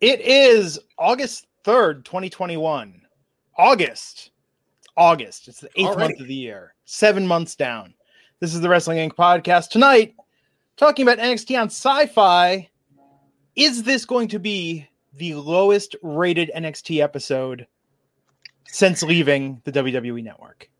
[0.00, 3.02] It is August 3rd, 2021.
[3.58, 4.30] August.
[4.96, 5.46] August.
[5.46, 7.92] It's the eighth month of the year, seven months down.
[8.38, 9.14] This is the Wrestling Inc.
[9.14, 9.68] podcast.
[9.68, 10.14] Tonight,
[10.78, 12.68] talking about NXT on Syfy.
[13.56, 17.66] Is this going to be the lowest rated NXT episode
[18.68, 20.70] since leaving the WWE network?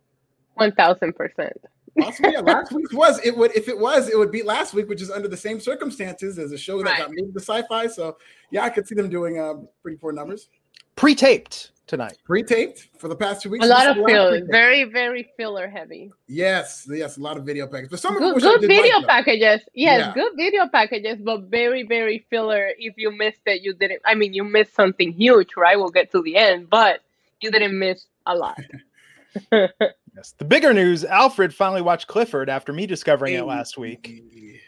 [0.59, 1.51] 1000%.
[1.97, 4.75] Last week, yeah, last week was it would if it was it would be last
[4.75, 6.99] week, which is under the same circumstances as a show that right.
[6.99, 7.91] got moved to Syfy.
[7.91, 8.17] So
[8.51, 10.49] yeah, I could see them doing uh, pretty poor numbers.
[10.97, 12.19] Pre-taped tonight.
[12.25, 13.65] Pre-taped for the past two weeks.
[13.65, 16.13] A lot of filler, very very filler heavy.
[16.29, 17.91] Yes, yes, a lot of video packages.
[17.91, 19.61] But some good, good video like, packages.
[19.75, 20.15] Yes, yeah.
[20.15, 22.71] good video packages, but very very filler.
[22.79, 24.03] If you missed it, you didn't.
[24.05, 25.77] I mean, you missed something huge, right?
[25.77, 27.01] We'll get to the end, but
[27.41, 28.61] you didn't miss a lot.
[30.17, 30.35] Yes.
[30.39, 34.23] The bigger news Alfred finally watched Clifford after me discovering it last week.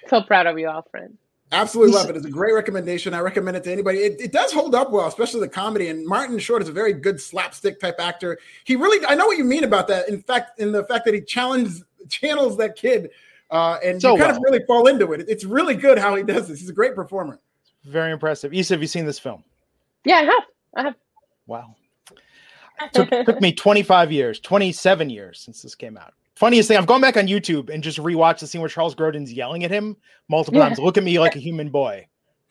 [0.08, 1.16] so proud of you, Alfred.
[1.52, 2.16] Absolutely love it.
[2.16, 3.12] It's a great recommendation.
[3.12, 3.98] I recommend it to anybody.
[3.98, 5.88] It, it does hold up well, especially the comedy.
[5.88, 8.38] And Martin Short is a very good slapstick type actor.
[8.64, 10.08] He really, I know what you mean about that.
[10.08, 13.10] In fact, in the fact that he challenged, channels that kid,
[13.50, 15.26] uh, and So you kind of really fall into it.
[15.28, 16.58] It's really good how he does this.
[16.58, 17.38] He's a great performer.
[17.84, 18.54] Very impressive.
[18.54, 19.44] Issa, have you seen this film?
[20.04, 20.42] Yeah, I have.
[20.74, 20.94] I have.
[21.46, 21.76] Wow.
[22.92, 26.14] Took, took me 25 years, 27 years since this came out.
[26.36, 29.32] Funniest thing, I've gone back on YouTube and just rewatched the scene where Charles Grodin's
[29.32, 29.96] yelling at him
[30.28, 30.68] multiple Yeah.
[30.68, 30.78] times.
[30.78, 32.06] Look at me like a human boy.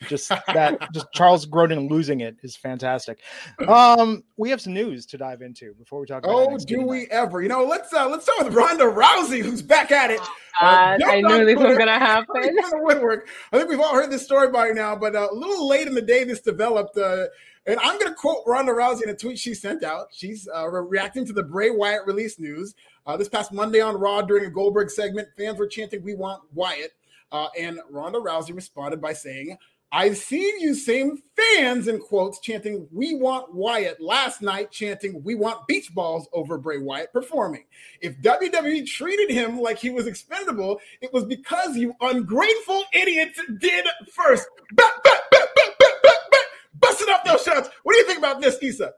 [0.08, 3.20] Just that, just Charles Grodin losing it is fantastic.
[3.68, 6.24] Um, we have some news to dive into before we talk.
[6.24, 6.88] About Oh, do tonight.
[6.88, 7.42] we ever?
[7.42, 10.20] You know, let's uh, let's start with Ronda Rousey, who's back at it.
[10.60, 12.26] Uh, God, I on knew this was gonna happen.
[12.36, 13.28] coming the woodwork.
[13.52, 15.94] I think we've all heard this story by now, but uh, a little late in
[15.94, 16.98] the day this developed.
[16.98, 17.26] Uh,
[17.68, 20.08] and I'm going to quote Ronda Rousey in a tweet she sent out.
[20.12, 22.74] She's uh, re- reacting to the Bray Wyatt release news.
[23.06, 26.42] Uh, this past Monday on Raw during a Goldberg segment, fans were chanting, We want
[26.56, 26.94] Wyatt.
[27.32, 29.58] Uh, and Ronda Rousey responded by saying,
[29.94, 35.36] I've seen you same fans in quotes chanting, We want Wyatt last night, chanting, We
[35.36, 37.66] want beach balls over Bray Wyatt performing.
[38.00, 43.86] If WWE treated him like he was expendable, it was because you ungrateful idiots did
[44.14, 44.48] first.
[44.72, 46.38] Ba- ba- ba- ba- ba- ba- ba-
[46.80, 47.70] Busting up those shots.
[47.84, 48.94] What do you think about this, Issa?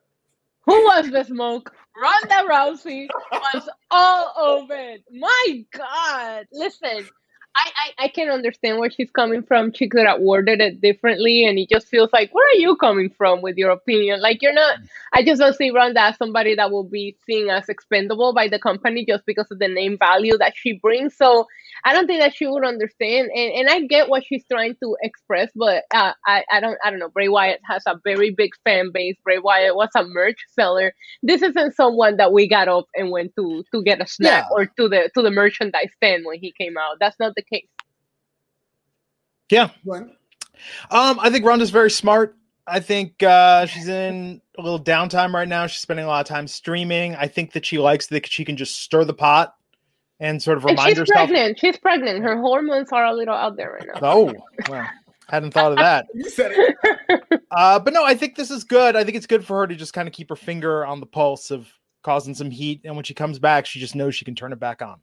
[0.66, 1.74] Who was the smoke?
[2.02, 5.04] Ronda Rousey was all over it.
[5.12, 6.46] My God.
[6.52, 7.08] Listen,
[7.56, 9.74] I, I, I can understand where she's coming from.
[9.74, 13.12] She could have worded it differently, and it just feels like, where are you coming
[13.12, 14.22] from with your opinion?
[14.22, 14.80] Like, you're not,
[15.14, 18.60] I just don't see Ronda as somebody that will be seen as expendable by the
[18.60, 21.16] company just because of the name value that she brings.
[21.18, 21.48] So
[21.86, 23.32] I don't think that she would understand.
[23.36, 26.90] And, and I get what she's trying to express, but uh, I, I don't I
[26.92, 27.10] don't know.
[27.10, 29.18] Bray Wyatt has a very big fan base.
[29.24, 30.92] Bray Wyatt was a merch seller
[31.24, 34.50] this isn't someone that we got up and went to to get a snack Yeah.
[34.52, 36.98] or to the to the merchandise stand when he came out.
[37.00, 37.68] That's not the case.
[39.50, 39.70] Yeah.
[40.90, 42.36] Um, I think Ronda's very smart.
[42.66, 45.68] I think uh, she's in a little downtime right now.
[45.68, 47.16] She's spending a lot of time streaming.
[47.16, 49.54] I think that she likes that she can just stir the pot
[50.20, 51.30] and sort of And remind she's herself.
[51.30, 51.60] pregnant.
[51.60, 52.24] She's pregnant.
[52.24, 54.00] Her hormones are a little out there right now.
[54.02, 54.34] Oh,
[54.70, 54.88] well,
[55.30, 56.06] hadn't thought of that.
[56.14, 57.42] You said it.
[57.52, 58.96] Uh, but no, I think this is good.
[58.96, 61.06] I think it's good for her to just kind of keep her finger on the
[61.06, 61.68] pulse of
[62.02, 62.82] causing some heat.
[62.86, 65.02] And when she comes back, she just knows she can turn it back on.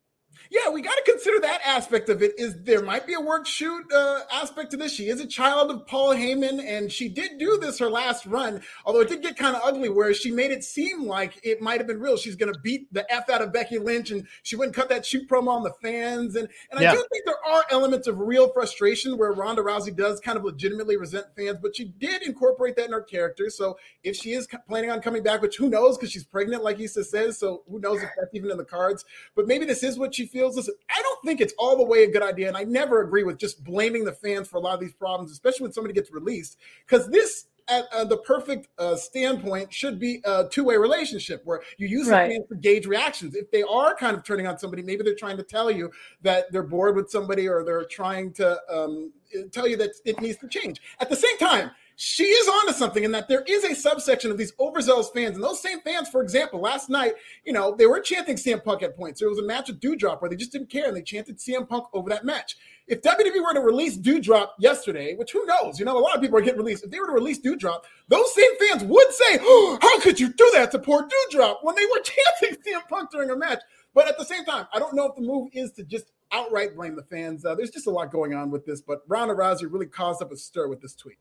[0.53, 2.33] Yeah, we got to consider that aspect of it.
[2.37, 4.93] Is there might be a work shoot uh, aspect to this?
[4.93, 8.61] She is a child of Paul Heyman, and she did do this her last run.
[8.85, 11.79] Although it did get kind of ugly, where she made it seem like it might
[11.79, 12.17] have been real.
[12.17, 15.07] She's going to beat the f out of Becky Lynch, and she wouldn't cut that
[15.07, 16.35] shoot promo on the fans.
[16.35, 16.91] And and Yeah.
[16.91, 20.43] I do think there are elements of real frustration where Ronda Rousey does kind of
[20.43, 23.51] legitimately resent fans, but she did incorporate that in her character.
[23.51, 26.81] So if she is planning on coming back, which who knows because she's pregnant, like
[26.81, 29.05] Issa says, so who knows if that's even in the cards.
[29.37, 30.40] But maybe this is what she feels.
[30.49, 33.25] Listen, I don't think it's all the way a good idea, and I never agree
[33.25, 36.11] with just blaming the fans for a lot of these problems, especially when somebody gets
[36.13, 37.47] released, because this.
[37.69, 42.27] At uh, the perfect uh, standpoint, should be a two-way relationship where you use Right.
[42.27, 43.37] the fans to gauge reactions.
[43.37, 45.93] If they are kind of turning on somebody, maybe they're trying to tell you
[46.23, 49.13] that they're bored with somebody, or they're trying to um,
[49.53, 50.83] tell you that it needs to change.
[50.99, 51.71] At the same time,
[52.03, 55.35] she is onto something in that there is a subsection of these overzealous fans.
[55.35, 57.13] And those same fans, for example, last night,
[57.45, 59.21] you know, they were chanting CM Punk at points.
[59.21, 61.69] There was a match with Doudrop where they just didn't care and they chanted CM
[61.69, 62.57] Punk over that match.
[62.87, 66.23] If WWE were to release Doudrop yesterday, which who knows, you know, a lot of
[66.23, 66.85] people are getting released.
[66.85, 70.33] If they were to release Doudrop, those same fans would say, oh, How could you
[70.33, 72.01] do that to poor Doudrop when they were
[72.41, 73.61] chanting CM Punk during a match?
[73.93, 76.75] But at the same time, I don't know if the move is to just outright
[76.77, 77.45] blame the fans.
[77.45, 80.33] Uh, there's just a lot going on with this, but Ronda Rousey really caused up
[80.33, 81.19] a stir with this tweet.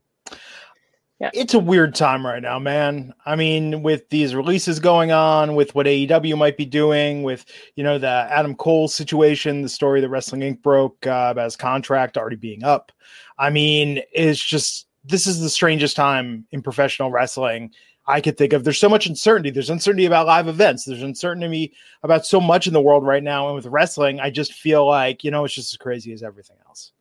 [1.19, 1.31] Yeah.
[1.33, 3.13] It's a weird time right now, man.
[3.25, 7.45] I mean, with these releases going on, with what AEW might be doing, with
[7.75, 10.61] you know the Adam Cole situation, the story that Wrestling Inc.
[10.61, 12.93] broke uh, about his contract already being up.
[13.37, 17.71] I mean, it's just this is the strangest time in professional wrestling
[18.07, 18.63] I could think of.
[18.63, 19.49] There's so much uncertainty.
[19.49, 20.85] There's uncertainty about live events.
[20.85, 23.47] There's uncertainty about so much in the world right now.
[23.47, 26.57] And with wrestling, I just feel like you know it's just as crazy as everything
[26.65, 26.93] else.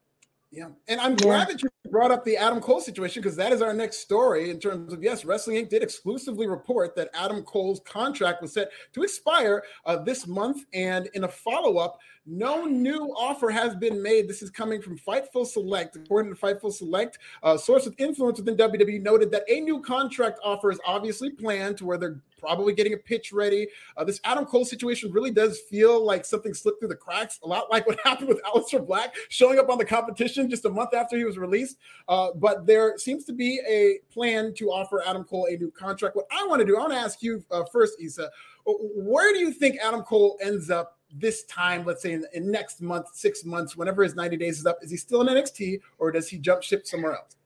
[0.51, 0.69] Yeah.
[0.89, 3.75] And I'm glad that you brought up the Adam Cole situation because that is our
[3.75, 5.69] next story in terms of yes, Wrestling Inc.
[5.69, 10.65] did exclusively report that Adam Cole's contract was set to expire uh, this month.
[10.75, 11.99] And in a follow up,
[12.31, 14.29] no new offer has been made.
[14.29, 15.97] This is coming from Fightful Select.
[15.97, 20.39] According to Fightful Select, a source of influence within WWE noted that a new contract
[20.45, 23.67] offer is obviously planned to where they're probably getting a pitch ready.
[23.97, 27.49] Uh, this Adam Cole situation really does feel like something slipped through the cracks, a
[27.49, 30.95] lot like what happened with Aleister Black showing up on the competition just a month
[30.95, 31.78] after he was released.
[32.09, 36.17] Uh, but there seems to be a plan to offer Adam Cole a new contract.
[36.17, 38.31] What I want to do, I want to ask you uh, first, Isa,
[38.65, 42.83] where do you think Adam Cole ends up this time, let's say in, in, next
[42.83, 46.13] month, six months, whenever his 90 days is up, is he still in NXT or
[46.13, 47.37] does he jump ship somewhere else?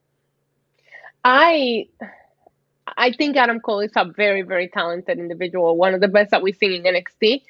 [1.25, 1.87] I
[2.97, 6.43] I think Adam Cole is a very, very talented individual, one of the best that
[6.43, 7.43] we've seen in NXT.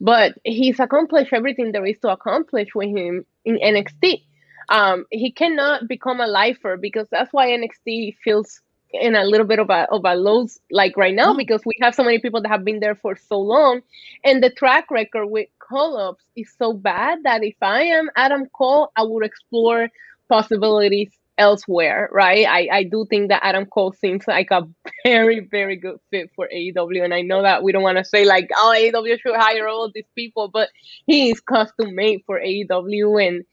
[0.00, 4.22] But he's accomplished everything there is to accomplish with him in NXT.
[4.70, 8.60] Um, he cannot become a lifer because that's why NXT feels
[8.92, 11.38] in a little bit of a of a low like right now mm-hmm.
[11.38, 13.82] because we have so many people that have been there for so long,
[14.24, 18.46] and the track record with call ups is so bad that if I am Adam
[18.52, 19.88] Cole, I would explore
[20.28, 22.46] possibilities elsewhere, right?
[22.46, 24.68] I, I do think that Adam Cole seems like a
[25.04, 27.02] very, very good fit for AEW.
[27.02, 29.90] And I know that we don't want to say like, oh, AEW should hire all
[29.92, 30.68] these people, but
[31.06, 33.26] he is custom made for AEW.
[33.26, 33.44] And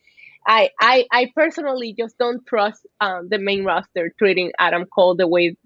[0.47, 5.27] I, I, I personally just don't trust um, the main roster treating Adam Cole the
[5.27, 5.57] way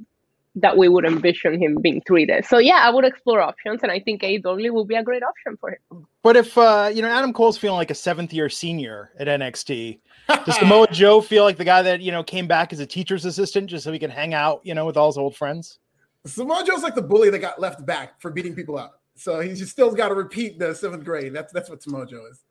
[0.56, 2.46] that we would envision him being treated.
[2.46, 5.58] So yeah, I would explore options, and I think AEW would be a great option
[5.58, 6.08] for him.
[6.24, 10.00] But if uh, you know Adam Cole's feeling like a seventh year senior at NXT,
[10.46, 13.24] does Samoa Joe feel like the guy that you know came back as a teacher's
[13.24, 15.80] assistant just so he can hang out, you know, with all his old friends?
[16.26, 19.02] Samoa Joe's like the bully that got left back for beating people up.
[19.16, 21.34] So he's just still got to repeat the seventh grade.
[21.34, 22.44] That's that's what Samoa Joe is.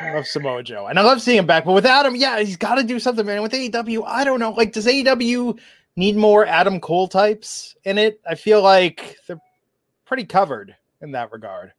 [0.00, 1.64] I love Samoa Joe, and I love seeing him back.
[1.64, 3.42] But without him, yeah, he's got to do something, man.
[3.42, 4.50] With AEW, I don't know.
[4.50, 5.58] Like, does AEW
[5.96, 8.20] need more Adam Cole types in it.
[8.28, 9.40] I feel like they're
[10.04, 11.72] pretty covered in that regard.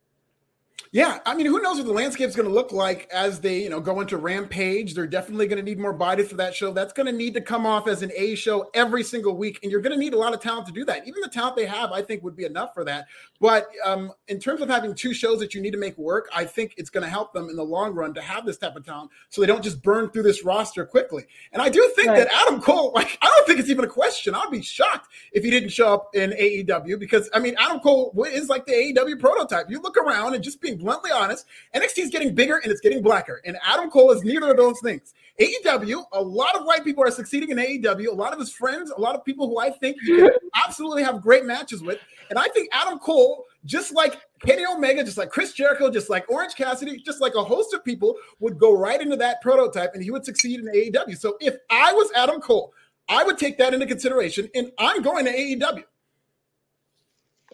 [0.97, 3.61] Yeah, I mean, who knows what the landscape is going to look like as they,
[3.61, 4.95] you know, go into Rampage.
[4.95, 6.73] They're definitely going to need more bodies for that show.
[6.73, 9.71] That's going to need to come off as an A show every single week, and
[9.71, 11.07] you're going to need a lot of talent to do that.
[11.07, 13.05] Even the talent they have, I think, would be enough for that.
[13.39, 16.45] But um, in terms of having two shows that you need to make work, I
[16.45, 18.83] think it's going to help them in the long run to have this type of
[18.83, 21.27] talent, so they don't just burn through this roster quickly.
[21.53, 22.27] And I do think right.
[22.27, 24.33] that Adam Cole, like, I don't think it's even a question.
[24.33, 28.15] I'd be shocked if he didn't show up in AEW because I mean, Adam Cole
[28.33, 29.69] is like the AEW prototype.
[29.69, 31.45] You look around and just being bluntly honest,
[31.75, 33.41] NXT is getting bigger and it's getting blacker.
[33.45, 35.13] And Adam Cole is neither of those things.
[35.37, 38.07] AEW, a lot of white people are succeeding in AEW.
[38.07, 41.21] A lot of his friends, a lot of people who I think can absolutely have
[41.21, 41.99] great matches with.
[42.29, 46.29] And I think Adam Cole, just like Kenny Omega, just like Chris Jericho, just like
[46.31, 50.01] Orange Cassidy, just like a host of people, would go right into that prototype and
[50.01, 51.17] he would succeed in AEW.
[51.17, 52.73] So if I was Adam Cole,
[53.09, 55.83] I would take that into consideration and I'm going to AEW.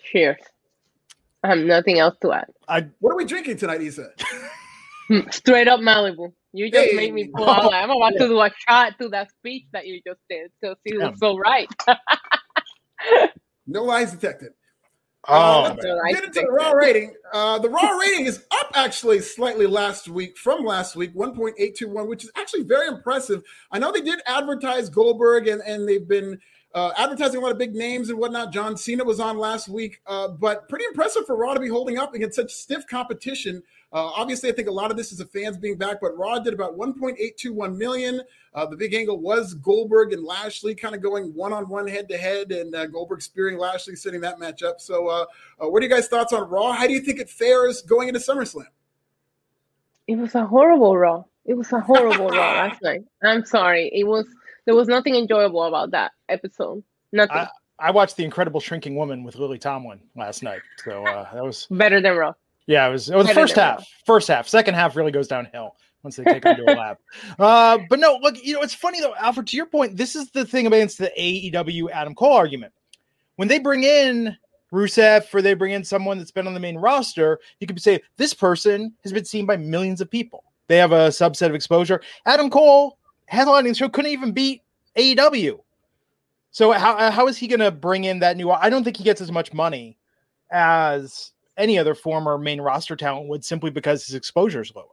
[0.03, 0.37] Cheers.
[1.43, 2.47] I have nothing else to add.
[2.67, 4.09] I, what are we drinking tonight, Isa?
[5.31, 6.31] Straight up Malibu.
[6.53, 6.95] You just hey.
[6.95, 7.73] made me pull out.
[7.73, 8.19] I'm about yeah.
[8.19, 10.51] to do a shot to that speech that you just did.
[10.63, 11.09] So see, yeah.
[11.09, 11.67] was so right.
[13.67, 14.53] no lies detected.
[15.27, 15.75] Oh, uh,
[16.11, 17.15] get into the raw rating.
[17.31, 22.25] Uh, the raw rating is up actually slightly last week from last week, 1.821, which
[22.25, 23.41] is actually very impressive.
[23.71, 26.39] I know they did advertise Goldberg and, and they've been
[26.73, 28.51] uh, advertising a lot of big names and whatnot.
[28.51, 31.97] John Cena was on last week, uh, but pretty impressive for Raw to be holding
[31.97, 33.61] up against such stiff competition.
[33.91, 36.39] Uh, obviously, I think a lot of this is the fans being back, but Raw
[36.39, 38.21] did about 1.821 million.
[38.55, 42.09] Uh, the big angle was Goldberg and Lashley kind of going one on one head
[42.09, 44.81] to head, and uh, Goldberg spearing Lashley, setting that match up.
[44.81, 45.25] So, uh,
[45.59, 46.71] what are you guys' thoughts on Raw?
[46.71, 48.65] How do you think it fares going into SummerSlam?
[50.07, 51.23] It was a horrible Raw.
[51.45, 53.03] It was a horrible Raw last night.
[53.21, 53.91] I'm sorry.
[53.93, 54.25] It was
[54.65, 56.83] There was nothing enjoyable about that episode.
[57.11, 57.37] Nothing.
[57.37, 57.47] I,
[57.79, 61.67] I watched The Incredible Shrinking Woman with Lily Tomlin last night, so uh, that was
[61.69, 62.33] better than Raw.
[62.65, 63.09] Yeah, it was.
[63.09, 63.85] It was the first half.
[64.05, 64.47] First half.
[64.47, 66.97] Second half really goes downhill once they take them to a lab.
[67.39, 69.47] Uh, but no, look, you know, it's funny though, Alfred.
[69.47, 72.73] To your point, this is the thing against the AEW Adam Cole argument.
[73.35, 74.37] When they bring in
[74.71, 78.01] Rusev or they bring in someone that's been on the main roster, you could say
[78.17, 80.43] this person has been seen by millions of people.
[80.67, 82.01] They have a subset of exposure.
[82.25, 82.97] Adam Cole
[83.33, 84.61] headlining show couldn't even beat
[84.97, 85.59] AEW.
[86.51, 88.51] So how uh, how is he going to bring in that new?
[88.51, 89.97] I don't think he gets as much money
[90.51, 94.85] as any other former main roster talent would, simply because his exposure is lower.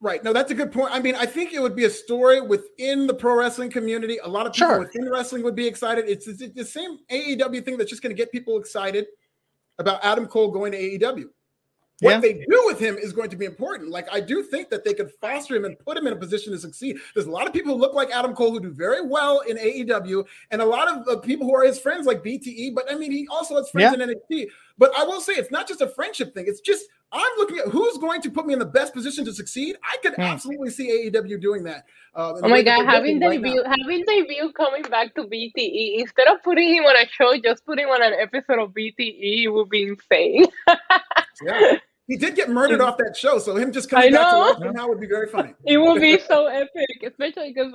[0.00, 0.22] Right.
[0.22, 0.94] No, that's a good point.
[0.94, 4.18] I mean, I think it would be a story within the pro wrestling community.
[4.22, 4.78] A lot of people Sure.
[4.78, 6.04] within wrestling would be excited.
[6.08, 9.06] It's, it's the same AEW thing that's just going to get people excited
[9.78, 11.24] about Adam Cole going to AEW.
[12.00, 12.20] What Yeah.
[12.20, 13.90] they do with him is going to be important.
[13.90, 16.52] Like, I do think that they could foster him and put him in a position
[16.52, 16.98] to succeed.
[17.14, 19.56] There's a lot of people who look like Adam Cole who do very well in
[19.56, 22.72] AEW, and a lot of uh, people who are his friends, like BTE.
[22.74, 24.48] But I mean, he also has friends in NXT.
[24.78, 26.44] But I will say, it's not just a friendship thing.
[26.46, 29.32] It's just I'm looking at who's going to put me in the best position to
[29.32, 29.76] succeed.
[29.82, 30.20] I could Hmm.
[30.22, 31.84] absolutely see AEW doing that.
[32.14, 33.48] Uh, Oh my god, having right now.
[33.48, 37.64] debut having debut coming back to BTE instead of putting him on a show, just
[37.64, 40.46] putting him on an episode of BTE would be insane.
[41.44, 41.76] Yeah.
[42.08, 44.40] He did get murdered off that show, so him just coming I back to know.
[44.40, 45.52] life somehow would be very funny.
[45.66, 47.74] It would be so epic, especially because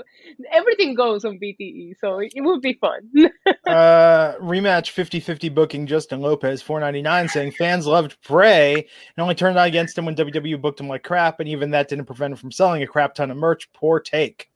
[0.52, 3.08] everything goes on BTE, so it, it would be fun.
[3.68, 8.88] uh, rematch 50-50 booking Justin Lopez 499 saying fans loved Bray and
[9.20, 12.06] only turned out against him when WWE booked him like crap, and even that didn't
[12.06, 13.72] prevent him from selling a crap ton of merch.
[13.72, 14.50] Poor take.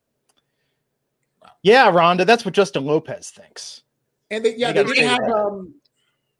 [1.62, 3.84] Yeah, Ronda, that's what Justin Lopez thinks.
[4.32, 5.76] And they, yeah, You they did say have um,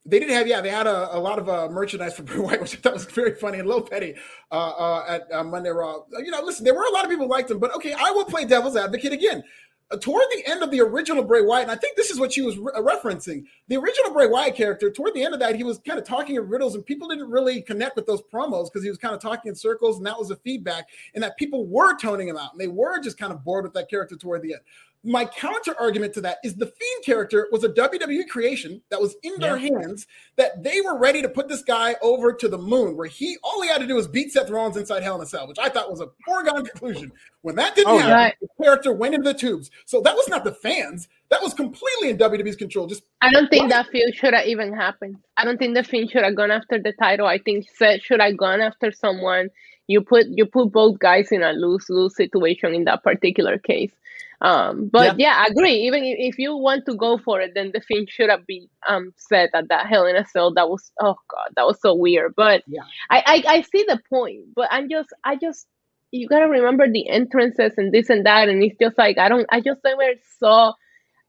[0.08, 2.62] they did have yeah, they had a, a lot of uh, merchandise for Bray Wyatt,
[2.62, 4.16] which I thought was very funny and low petty
[4.52, 6.04] uh, uh, at uh, Monday Raw.
[6.18, 8.26] You know, listen, there were a lot of people liked him, but okay, I will
[8.26, 9.44] play devil's advocate again.
[9.90, 12.34] Uh, toward the end of the original Bray Wyatt, and I think this is what
[12.34, 13.46] she was re- referencing.
[13.70, 16.36] The original Bray Wyatt character, toward the end of that, he was kind of talking
[16.36, 19.22] in riddles, and people didn't really connect with those promos because he was kind of
[19.22, 22.52] talking in circles, and that was the feedback, and that people were toning him out,
[22.52, 24.62] and they were just kind of bored with that character toward the end.
[25.04, 29.16] My counter argument to that is the Fiend character was a WWE creation that was
[29.24, 32.98] in their hands that they were ready to put this guy over to the moon,
[32.98, 35.26] where he all he had to do was beat Seth Rollins inside Hell in a
[35.26, 37.12] Cell, which I thought was a foregone conclusion.
[37.42, 38.10] When that didn't Oh, happen,
[38.42, 38.48] yeah.
[38.58, 39.72] the character went into the tubes.
[39.86, 42.88] So that was not the fans; that was completely in WWE's control.
[42.88, 43.70] Just I don't think What?
[43.70, 45.18] that feud should have even happened.
[45.38, 47.28] I don't think the Fiend should have gone after the title.
[47.28, 49.52] I think Seth should have gone after someone.
[49.86, 53.92] You put you put both guys in a lose lose situation in that particular case.
[54.42, 55.44] Um, but yeah.
[55.44, 55.74] I agree.
[55.88, 59.12] Even if, you want to go for it, then the thing should have been um
[59.18, 60.54] set at that Hell in a Cell.
[60.54, 62.36] That was oh god, that was so weird.
[62.36, 62.84] But Yeah.
[63.10, 64.54] I, I I see the point.
[64.56, 65.68] But I'm just I just
[66.12, 69.48] you gotta remember the entrances and this and that, and it's just like I don't
[69.50, 70.74] I just never saw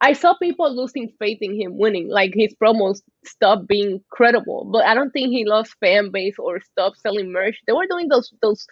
[0.00, 4.69] I saw people losing faith in him winning, like his promos stopped being credible.
[4.71, 7.59] But I don't think he lost fan base or stopped selling merch.
[7.67, 8.67] They were doing those those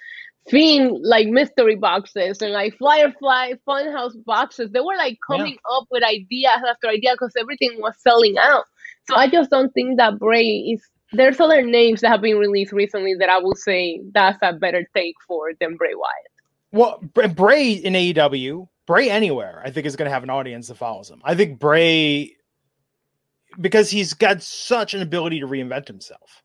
[0.48, 4.70] fiend like mystery boxes and like Firefly Funhouse boxes.
[4.70, 8.64] They were like coming up with ideas after idea because everything was selling out.
[9.08, 10.82] So I just don't think that Bray is.
[11.12, 14.86] There's other names that have been released recently that I would say that's a better
[14.94, 16.32] take for than Bray Wyatt.
[16.72, 20.68] Well, Br- Bray in AEW, Bray anywhere, I think is going to have an audience
[20.68, 21.20] that follows him.
[21.24, 22.36] I think Bray,
[23.60, 26.42] because he's got such an ability to reinvent himself.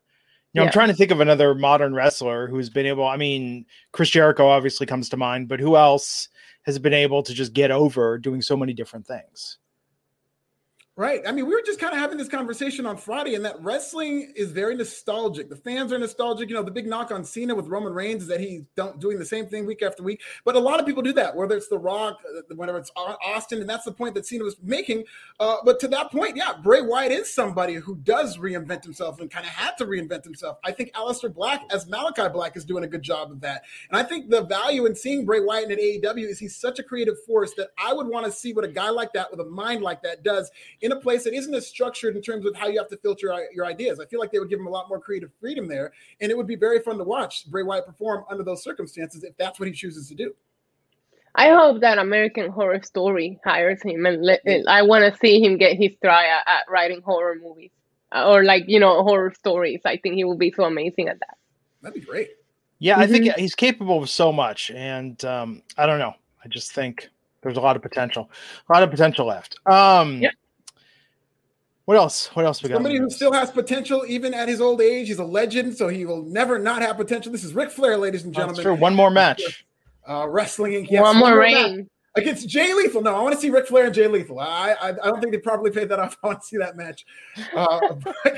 [0.52, 0.66] You know, Yeah.
[0.68, 3.06] I'm trying to think of another modern wrestler who's been able.
[3.06, 6.28] I mean, Chris Jericho obviously comes to mind, but who else
[6.64, 9.58] has been able to just get over doing so many different things?
[10.94, 11.22] Right.
[11.26, 14.30] I mean, we were just kind of having this conversation on Friday, and that wrestling
[14.36, 15.48] is very nostalgic.
[15.48, 16.50] The fans are nostalgic.
[16.50, 19.18] You know, the big knock on Cena with Roman Reigns is that he's don't doing
[19.18, 20.20] the same thing week after week.
[20.44, 23.62] But a lot of people do that, whether it's The Rock, uh, whether it's Austin,
[23.62, 25.04] and that's the point that Cena was making.
[25.40, 29.30] Uh, but to that point, yeah, Bray Wyatt is somebody who does reinvent himself and
[29.30, 30.58] kind of had to reinvent himself.
[30.62, 33.62] I think Aleister Black, as Malachi Black, is doing a good job of that.
[33.88, 36.82] And I think the value in seeing Bray Wyatt in AEW is he's such a
[36.82, 39.46] creative force that I would want to see what a guy like that with a
[39.46, 40.50] mind like that does
[40.82, 43.26] in a place that isn't as structured in terms of how you have to filter
[43.26, 43.98] your, your ideas.
[44.00, 46.36] I feel like they would give him a lot more creative freedom there, and it
[46.36, 49.66] would be very fun to watch Bray Wyatt perform under those circumstances if that's what
[49.68, 50.34] he chooses to do.
[51.34, 55.56] I hope that American Horror Story hires him, and let, I want to see him
[55.56, 57.70] get his try at, at writing horror movies
[58.14, 59.80] uh, or like you know horror stories.
[59.86, 61.38] I think he will be so amazing at that.
[61.80, 62.30] That'd be great.
[62.80, 63.36] Yeah, I think Mhm.
[63.36, 66.14] he's capable of so much, and um, I don't know.
[66.44, 67.08] I just think
[67.40, 68.30] there's a lot of potential,
[68.68, 69.56] a lot of potential left.
[69.66, 70.30] Um, Yeah.
[71.84, 72.28] What else?
[72.34, 72.76] What else we got?
[72.76, 75.08] Somebody who still has potential even at his old age.
[75.08, 77.32] He's a legend, so he will never not have potential.
[77.32, 78.62] This is Ric Flair, ladies and gentlemen.
[78.62, 78.74] true.
[78.74, 79.64] One more match.
[80.08, 80.90] Uh, wrestling Inc.
[80.90, 81.54] Yes, One more match.
[81.54, 81.90] reign.
[82.16, 83.02] against Jay Lethal.
[83.02, 84.38] No, I want to see Ric Flair and Jay Lethal.
[84.38, 86.16] I I, I don't think they probably paid that off.
[86.22, 87.04] I want to see that match.
[87.54, 87.94] Uh,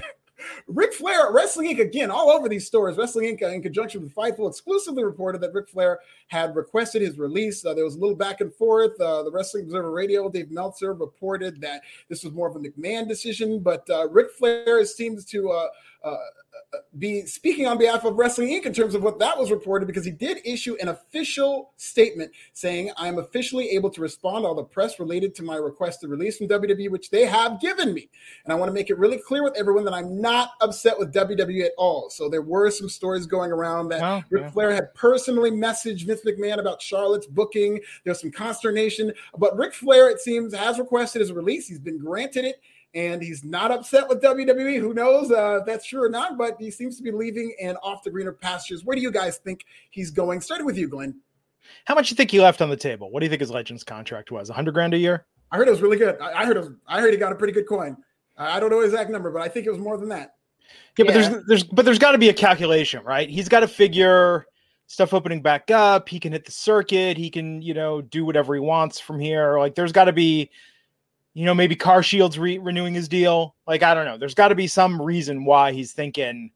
[0.66, 1.80] Ric Flair, Wrestling Inc.
[1.80, 2.96] again, all over these stories.
[2.96, 3.42] Wrestling Inc.
[3.42, 7.64] In conjunction with Fightful exclusively reported that Ric Flair had requested his release.
[7.64, 8.98] Uh, there was a little back and forth.
[9.00, 13.08] Uh, the Wrestling Observer Radio, Dave Meltzer, reported that this was more of a McMahon
[13.08, 15.68] decision, but uh, Ric Flair seems to uh,
[16.02, 16.16] uh,
[16.98, 18.66] be speaking on behalf of Wrestling Inc.
[18.66, 22.90] in terms of what that was reported because he did issue an official statement saying,
[22.96, 26.38] I am officially able to respond to all the press related to my requested release
[26.38, 28.08] from WWE, which they have given me.
[28.44, 31.12] And I want to make it really clear with everyone that I'm not upset with
[31.12, 32.10] WWE at all.
[32.10, 34.50] So there were some stories going around that oh, Ric yeah.
[34.50, 37.80] Flair had personally messaged Vince McMahon about Charlotte's booking.
[38.04, 41.68] There's some consternation, but Ric Flair, it seems, has requested his release.
[41.68, 42.60] He's been granted it
[42.94, 44.78] and he's not upset with WWE.
[44.78, 46.38] Who knows uh, if that's true or not?
[46.38, 48.84] But he seems to be leaving and off to greener pastures.
[48.84, 50.40] Where do you guys think he's going?
[50.40, 51.20] Starting with you, Glenn.
[51.86, 53.10] How much you think he left on the table?
[53.10, 54.48] What do you think his Legends contract was?
[54.48, 55.26] hundred grand a year?
[55.50, 56.18] I heard it was really good.
[56.20, 57.96] I, heard it was, I heard he got a pretty good coin.
[58.36, 60.34] I don't know his exact number, but I think it was more than that.
[60.98, 61.04] Yeah, yeah.
[61.04, 63.28] but there's there's but there's got to be a calculation, right?
[63.28, 64.46] He's got to figure
[64.86, 66.08] stuff opening back up.
[66.08, 67.16] He can hit the circuit.
[67.16, 69.58] He can you know do whatever he wants from here.
[69.58, 70.50] Like there's got to be
[71.34, 73.54] you know, maybe CarShield's re- renewing his deal.
[73.66, 74.16] Like, I don't know.
[74.16, 76.52] There's got to be some reason why he's thinking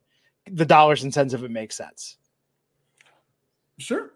[0.50, 2.16] the dollars and cents of it makes sense.
[3.78, 4.12] Sure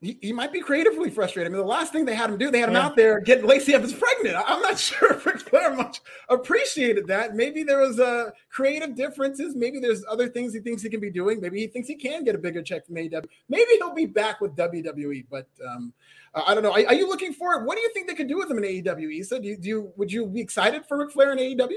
[0.00, 1.50] he, he, might be creatively frustrated.
[1.50, 2.86] I mean, the last thing they had him do, they had him yeah.
[2.86, 4.36] out there getting Lacey Evans pregnant.
[4.46, 7.34] I'm not sure if Ric Flair much appreciated that.
[7.34, 9.56] Maybe there was uh, creative differences.
[9.56, 11.40] Maybe there's other things he thinks he can be doing.
[11.40, 13.24] Maybe he thinks he can get a bigger check from AEW.
[13.48, 15.26] Maybe he'll be back with WWE.
[15.28, 15.92] But um,
[16.34, 16.72] I don't know.
[16.72, 17.64] Are, are, you looking for it?
[17.64, 19.20] What do you think they could do with him in AEW?
[19.20, 21.70] Issa, do you, do you would you be excited for Ric Flair in AEW?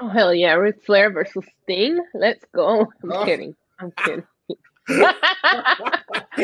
[0.00, 1.98] Oh hell yeah, Ric Flair versus Sting.
[2.14, 2.86] Let's go.
[3.02, 3.24] I'm oh.
[3.24, 3.54] kidding.
[3.78, 4.24] I'm kidding.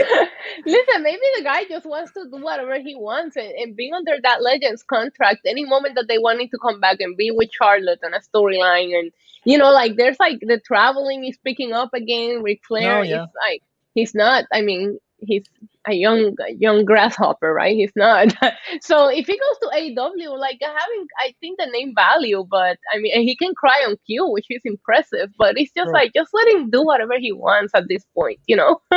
[0.66, 4.16] Listen, maybe the guy just wants to do whatever he wants and, and being under
[4.22, 8.00] that Legends contract, any moment that they wanted to come back and be with Charlotte
[8.04, 9.12] on a storyline and
[9.44, 12.42] you know, like there's like the traveling is picking up again.
[12.42, 13.24] Ric Flair oh, yeah.
[13.24, 13.62] is like
[13.94, 15.44] he's not I mean, he's
[15.86, 17.76] a young young grasshopper, right?
[17.76, 18.34] He's not.
[18.80, 22.98] so if he goes to AW, like having, I think the name value, but I
[22.98, 25.30] mean, he can cry on cue, which is impressive.
[25.38, 28.56] But it's just like just let him do whatever he wants at this point, you
[28.56, 28.80] know.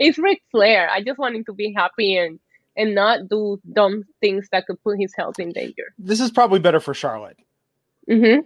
[0.00, 0.88] it's Ric Flair.
[0.90, 2.38] I just want him to be happy and
[2.76, 5.94] and not do dumb things that could put his health in danger.
[5.98, 7.38] This is probably better for Charlotte.
[8.08, 8.40] Mm-hmm.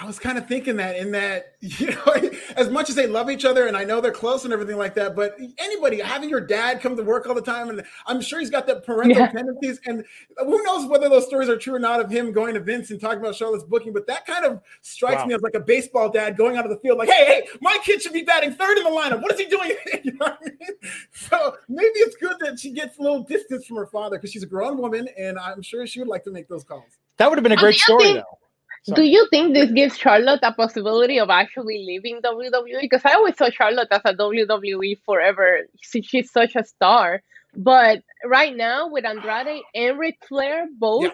[0.00, 3.30] I was kind of thinking that in that, you know, as much as they love
[3.30, 6.40] each other and I know they're close and everything like that, but anybody having your
[6.40, 9.30] dad come to work all the time, and I'm sure he's got that parental yeah.
[9.30, 9.80] tendencies.
[9.84, 10.04] And
[10.38, 13.00] who knows whether those stories are true or not of him going to Vince and
[13.00, 15.26] talking about Charlotte's booking, but that kind of strikes wow.
[15.26, 17.76] me as like a baseball dad going out of the field, like, hey, hey, my
[17.84, 19.20] kid should be batting third in the lineup.
[19.20, 19.72] What is he doing?
[20.04, 20.90] you know I mean?
[21.12, 24.42] So maybe it's good that she gets a little distance from her father because she's
[24.42, 26.84] a grown woman and I'm sure she would like to make those calls.
[27.18, 28.38] That would have been a great story, though.
[28.84, 32.80] Do you think this gives Charlotte a possibility of actually leaving WWE?
[32.80, 35.60] Because I always saw Charlotte as a WWE forever.
[35.80, 37.22] She's such a star.
[37.54, 41.12] But right now, with Andrade and Ric Flair both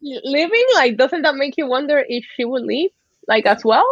[0.00, 0.20] yeah.
[0.22, 2.90] living, like, doesn't that make you wonder if she would leave,
[3.26, 3.86] like, as well?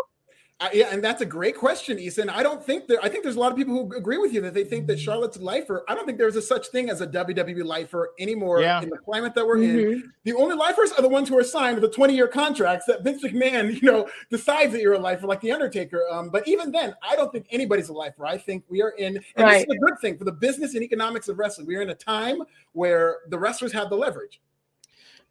[0.59, 2.31] Uh, yeah, and that's a great question, Ethan.
[2.31, 2.99] I don't think there.
[3.03, 4.99] I think there's a lot of people who agree with you that they think that
[4.99, 5.85] Charlotte's a lifer.
[5.87, 8.81] I don't think there's a such thing as a WWE lifer anymore yeah.
[8.81, 9.79] in the climate that we're mm-hmm.
[9.79, 10.13] in.
[10.25, 13.05] The only lifers are the ones who are signed with the 20 year contracts that
[13.05, 16.03] Vince McMahon, you know, decides that you're a lifer, like the Undertaker.
[16.11, 18.25] Um, but even then, I don't think anybody's a lifer.
[18.25, 19.53] I think we are in, and right.
[19.59, 21.67] this is a good thing for the business and economics of wrestling.
[21.67, 22.41] We are in a time
[22.73, 24.41] where the wrestlers have the leverage.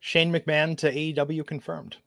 [0.01, 1.97] Shane McMahon to AEW confirmed.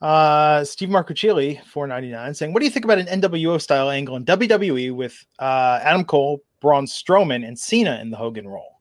[0.00, 3.90] Uh, Steve Marcucci, four ninety nine, saying, "What do you think about an NWO style
[3.90, 8.80] angle in WWE with uh, Adam Cole, Braun Strowman, and Cena in the Hogan role?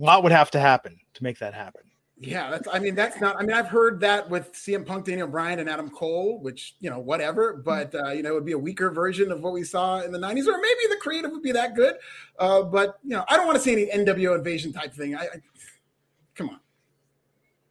[0.00, 1.82] A lot would have to happen to make that happen?"
[2.16, 2.66] Yeah, that's.
[2.72, 3.36] I mean, that's not.
[3.36, 6.90] I mean, I've heard that with CM Punk, Daniel Bryan, and Adam Cole, which you
[6.90, 7.54] know, whatever.
[7.54, 10.10] But uh, you know, it would be a weaker version of what we saw in
[10.10, 11.96] the '90s, or maybe the creative would be that good.
[12.38, 15.14] Uh, but you know, I don't want to see any NWO invasion type thing.
[15.14, 15.28] I, I
[16.34, 16.60] come on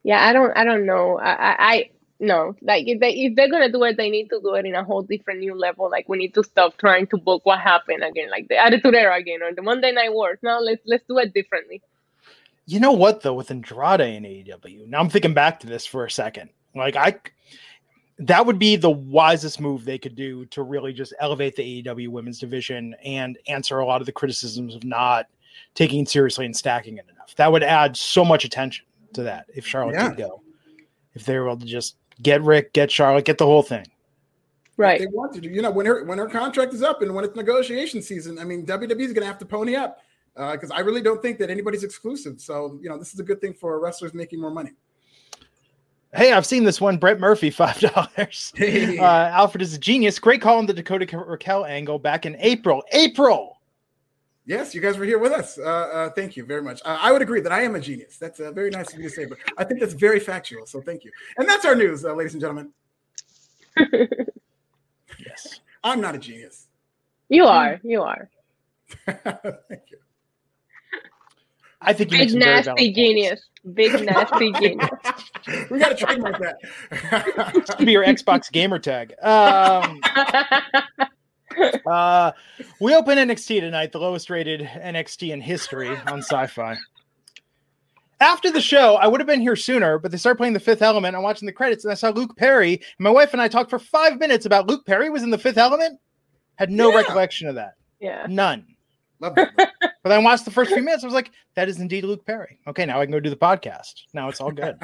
[0.03, 1.19] yeah i don't i don't know.
[1.19, 1.89] I i,
[2.19, 2.55] no.
[2.61, 4.83] Like if, they, if they're gonna do it they need to do it in a
[4.83, 5.89] whole different new level.
[5.89, 9.17] Like we need to stop trying to book what happened again like the attitude era
[9.17, 10.39] again or the monday night wars.
[10.41, 11.81] Now let's let's do it differently.
[12.65, 13.33] You know what though?
[13.33, 16.49] With andrade in aew now i'm thinking back to this for a second.
[16.75, 17.15] Like i
[18.19, 22.09] that would be the wisest move they could do to really just elevate the AEW
[22.09, 25.25] women's division and answer a lot of the criticisms of not
[25.73, 27.35] taking it seriously and stacking it enough.
[27.35, 30.13] That would add so much attention to that if Charlotte yeah.
[30.13, 30.41] go.
[31.13, 33.85] If they were able to just get Ric, get Charlotte, get the whole thing.
[34.77, 35.01] Right.
[35.01, 37.13] If they want to do, you know, when her when her contract is up and
[37.13, 39.99] when it's negotiation season, I mean, WWE is going to have to pony up.
[40.35, 42.41] because uh, I really don't think that anybody's exclusive.
[42.41, 44.71] So you know, this is a good thing for wrestlers making more money.
[46.15, 46.97] Hey, I've seen this one.
[46.97, 48.53] Brett Murphy, five dollars.
[48.59, 50.19] Uh, Alfred is a genius.
[50.19, 52.83] Great call on the Dakota Raquel angle back in April.
[52.91, 53.52] April.
[54.45, 55.57] Yes, you guys were here with us.
[55.57, 56.81] Uh, uh, thank you very much.
[56.83, 58.17] Uh, I would agree that I am a genius.
[58.17, 60.65] That's uh, very nice of you to say, but I think that's very factual.
[60.65, 61.11] So thank you.
[61.37, 62.73] And that's our news, uh, ladies and gentlemen.
[65.19, 66.67] yes, I'm not a genius.
[67.29, 67.79] You are.
[67.83, 68.29] You are.
[69.05, 69.97] thank you.
[71.81, 73.41] I think you big nasty genius.
[73.73, 74.89] Big nasty genius.
[75.69, 77.75] we got to trademark that.
[77.79, 79.13] be your Xbox gamer tag.
[79.21, 80.01] Um,
[81.85, 82.31] uh,
[82.79, 86.77] we open NXT tonight, the lowest rated NXT in history on Syfy.
[88.19, 90.81] After the show, I would have been here sooner, but they started playing the Fifth
[90.81, 91.15] Element.
[91.15, 92.81] I'm watching the credits, and I saw Luke Perry.
[92.99, 95.57] My wife and I talked for five minutes about Luke Perry was in the Fifth
[95.57, 95.99] Element.
[96.55, 96.97] Had no yeah.
[96.97, 97.73] recollection of that.
[97.99, 98.65] Yeah, none.
[99.19, 99.51] Love that.
[99.57, 101.03] but then I watched the first few minutes.
[101.03, 103.35] I was like, "That is indeed Luke Perry." Okay, now I can go do the
[103.35, 104.03] podcast.
[104.13, 104.77] Now it's all good.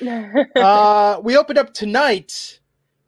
[0.56, 2.60] uh, we opened up tonight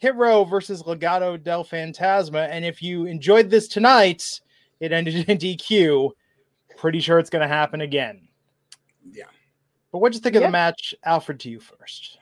[0.03, 2.49] Hit Row versus Legado del Fantasma.
[2.51, 4.41] And if you enjoyed this tonight,
[4.81, 6.11] it ended in DQ.
[6.77, 8.27] Pretty sure it's going to happen again.
[9.13, 9.27] Yeah.
[9.93, 10.93] But what'd you think of the match?
[11.05, 12.19] Alfred, to you first.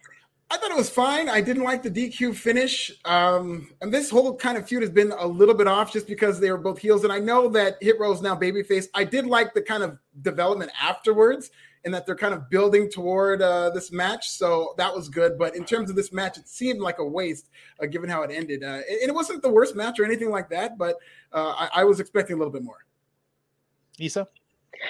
[0.50, 1.30] I thought it was fine.
[1.30, 2.92] I didn't like the DQ finish.
[3.06, 6.38] Um, and this whole kind of feud has been a little bit off just because
[6.38, 7.04] they were both heels.
[7.04, 8.88] And I know that Hit Row is now babyface.
[8.92, 11.50] I did like the kind of development afterwards
[11.84, 14.28] and that they're kind of building toward uh, this match.
[14.28, 15.38] So that was good.
[15.38, 17.48] But in terms of this match, it seemed like a waste
[17.82, 18.62] uh, given how it ended.
[18.62, 20.96] Uh, and it wasn't the worst match or anything like that, but
[21.32, 22.84] uh, I, I, was expecting a little bit more.
[23.98, 24.28] Isa?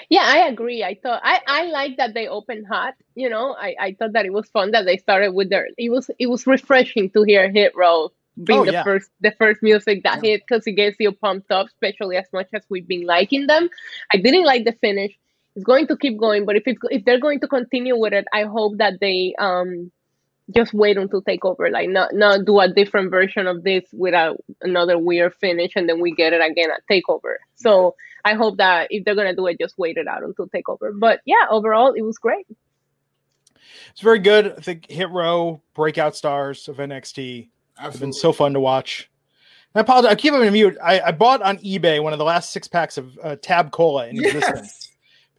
[0.09, 0.85] Yeah, I agree.
[0.85, 2.95] I thought I, I like that they opened hot.
[3.15, 5.69] You know, I, I thought that it was fun that they started with their.
[5.79, 8.13] It was it was refreshing to hear Hit Row
[8.45, 8.85] being oh, the yeah.
[8.85, 10.31] first the first music that yeah.
[10.31, 13.69] hit because it gets you pumped up, especially as much as we've been liking them.
[14.13, 15.19] I didn't like the finish
[15.57, 16.47] it's going to keep going.
[16.47, 19.91] But if it, if they're going to continue with it, I hope that they um
[20.55, 24.99] just wait until takeover, like not not do a different version of this without another
[24.99, 27.37] weird finish, and then we get it again at takeover.
[27.55, 30.99] So I hope that if they're gonna do it, just wait it out until takeover.
[30.99, 32.47] But yeah, overall, it was great.
[33.91, 34.55] It's very good.
[34.57, 39.11] I think Hit Row breakout stars of NXT have been so fun to watch.
[39.75, 40.13] I apologize.
[40.13, 40.77] I keep them in mute.
[40.83, 44.09] I, I, bought on eBay one of the last six packs of uh, Tab Cola
[44.09, 44.90] in yes.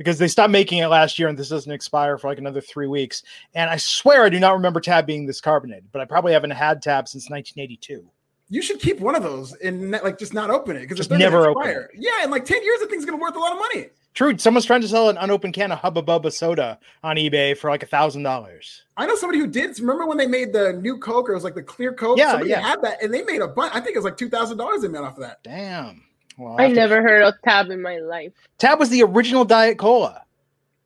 [0.02, 2.88] Because they stopped making it last year and this doesn't expire for like another three
[2.88, 3.22] weeks.
[3.54, 6.52] And I swear I do not remember Tab being this carbonated, but I probably haven't
[6.52, 8.04] had Tab since 1982.
[8.50, 11.46] You should keep one of those and like just not open it because it's never
[11.46, 11.88] open.
[11.94, 13.90] Yeah, in like 10 years, the thing's gonna be worth a lot of money.
[14.14, 14.38] True.
[14.38, 17.84] Someone's trying to sell an unopened can of Hubba Bubba soda on eBay for like
[17.84, 18.84] a thousand dollars.
[18.98, 19.80] I know somebody who did.
[19.80, 21.30] Remember when they made the new Coke?
[21.30, 22.18] Or it was like the clear Coke.
[22.18, 22.60] Yeah, somebody yeah.
[22.60, 23.74] had that, and they made a bunch.
[23.74, 25.42] I think it was like two thousand dollars they made off of that.
[25.44, 26.04] Damn.
[26.38, 27.02] Well, I never to...
[27.02, 28.34] heard of Tab in my life.
[28.58, 30.24] Tab was the original Diet Cola.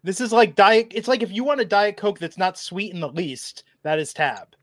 [0.05, 0.91] This is like diet.
[0.93, 3.97] It's like if you want a diet coke that's not sweet in the least, that
[3.97, 4.55] is Tab.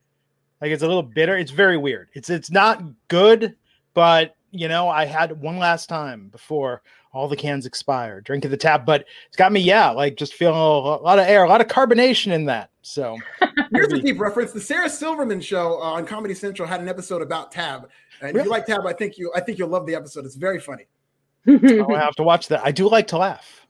[0.60, 1.36] Like it's a little bitter.
[1.36, 2.10] It's very weird.
[2.14, 3.56] It's it's not good,
[3.92, 8.20] but you know I had one last time before all the cans expire.
[8.20, 11.42] Drinking the Tab, but it's got me yeah, like just feeling a, lot of air,
[11.42, 12.70] a lot of carbonation in that.
[12.82, 13.18] So
[13.72, 17.20] here's a deep reference: the Sarah Silverman show uh, on Comedy Central had an episode
[17.20, 17.88] about Tab.
[18.22, 18.40] And really?
[18.40, 20.24] if you like Tab, I think you I think you'll love the episode.
[20.24, 20.86] It's very funny.
[21.48, 22.64] oh, I have to watch that.
[22.64, 23.66] I do like to laugh.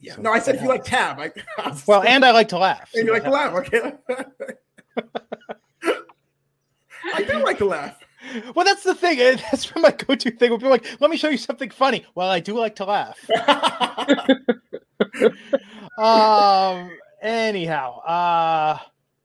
[0.00, 0.14] Yeah.
[0.14, 1.18] So no, I said if you like tab.
[1.18, 2.90] I, I well, and I like to laugh.
[2.94, 3.52] And so you like to laugh.
[3.54, 3.94] Okay.
[7.14, 7.98] I do like to laugh.
[8.54, 9.18] Well, that's the thing.
[9.50, 10.50] That's my go-to thing.
[10.50, 13.18] When people like, "Let me show you something funny." Well, I do like to laugh.
[15.98, 16.90] um.
[17.22, 18.78] Anyhow, uh,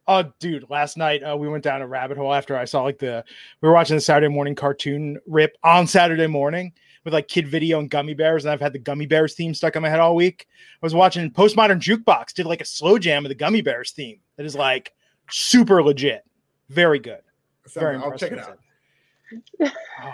[0.07, 2.99] oh, dude, last night uh, we went down a rabbit hole after I saw like
[2.99, 3.23] the
[3.61, 7.79] we were watching the Saturday morning cartoon rip on Saturday morning, with like kid video
[7.79, 10.15] and gummy bears, and I've had the gummy bears theme stuck in my head all
[10.15, 10.47] week.
[10.51, 14.19] I was watching Postmodern Jukebox did like a slow jam of the gummy bears theme
[14.37, 14.93] that is like
[15.29, 16.23] super legit,
[16.69, 17.21] very good.
[17.73, 18.59] Very I'll check it out.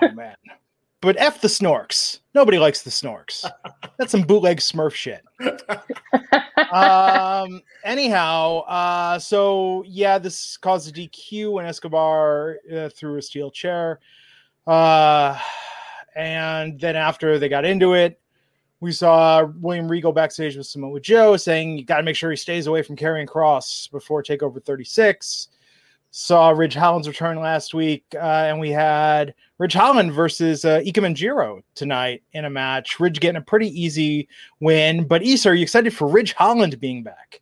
[0.02, 0.36] oh man.
[1.02, 2.20] But F the Snorks.
[2.36, 3.50] Nobody likes the Snorks.
[3.98, 5.24] That's some bootleg Smurf shit.
[6.74, 13.50] um, anyhow, uh, so yeah, this caused a DQ and Escobar uh, threw a steel
[13.50, 14.00] chair.
[14.68, 15.40] Uh,
[16.16, 18.20] and then after they got into it,
[18.82, 22.38] we saw William Regal backstage with Samoa Joe saying you got to make sure he
[22.38, 25.50] stays away from Karrion Kross before Takeover 36.
[26.12, 30.82] Saw Ridge Holland's return last week, uh, and we had Ridge Holland versus uh,
[31.14, 33.00] Jiro tonight in a match.
[33.00, 34.28] Ridge getting a pretty easy
[34.60, 37.42] win, but Issa, are you excited for Ridge Holland being back?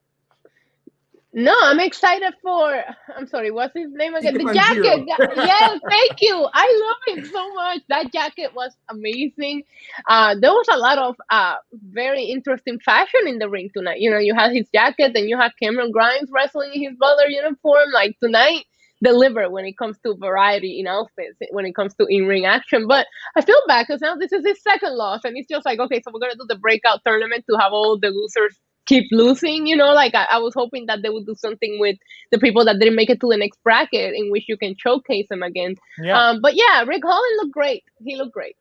[1.40, 2.84] No, I'm excited for.
[3.16, 4.38] I'm sorry, what's his name again?
[4.40, 5.04] The jacket.
[5.36, 6.48] Yes, thank you.
[6.52, 7.82] I love him so much.
[7.90, 9.62] That jacket was amazing.
[10.10, 11.58] Uh, there was a lot of uh,
[11.92, 14.00] very interesting fashion in the ring tonight.
[14.00, 17.28] You know, you had his jacket, and you had Cameron Grimes wrestling in his Butler
[17.28, 17.92] uniform.
[17.94, 18.66] Like tonight,
[19.04, 22.88] deliver when it comes to variety in outfits, when it comes to in ring action.
[22.88, 25.80] But I feel bad because now this is his second loss, and it's just like,
[25.80, 29.68] okay, so we're gonna do the breakout tournament to have all the losers keep losing.
[29.68, 31.98] You know, like I, I was hoping that they would do something with
[32.32, 35.28] the people that didn't make it to the next bracket, in which you can showcase
[35.30, 35.76] them again.
[36.00, 36.20] Yeah.
[36.20, 37.84] Um, but yeah, Ridge Holland looked great.
[38.04, 38.56] He looked great.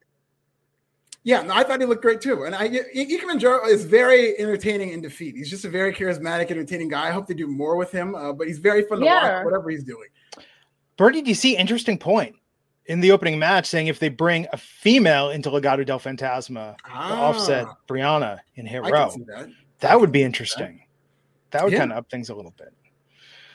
[1.25, 2.45] Yeah, no, I thought he looked great too.
[2.45, 5.35] And I, Ikemen Jiro is very entertaining in defeat.
[5.35, 7.09] He's just a very charismatic, entertaining guy.
[7.09, 8.15] I hope they do more with him.
[8.15, 9.39] Uh, but he's very fun to Yeah.
[9.39, 10.07] watch, whatever he's doing.
[10.97, 12.37] Bernie DC, interesting point
[12.87, 16.93] in the opening match, saying if they bring a female into Legado del Fantasma to
[16.93, 18.85] offset Ah, Brianna in Hit
[19.83, 19.89] I Row, can see that.
[19.89, 20.83] that would be interesting.
[21.51, 21.81] That would Yeah.
[21.81, 22.73] kind of up things a little bit.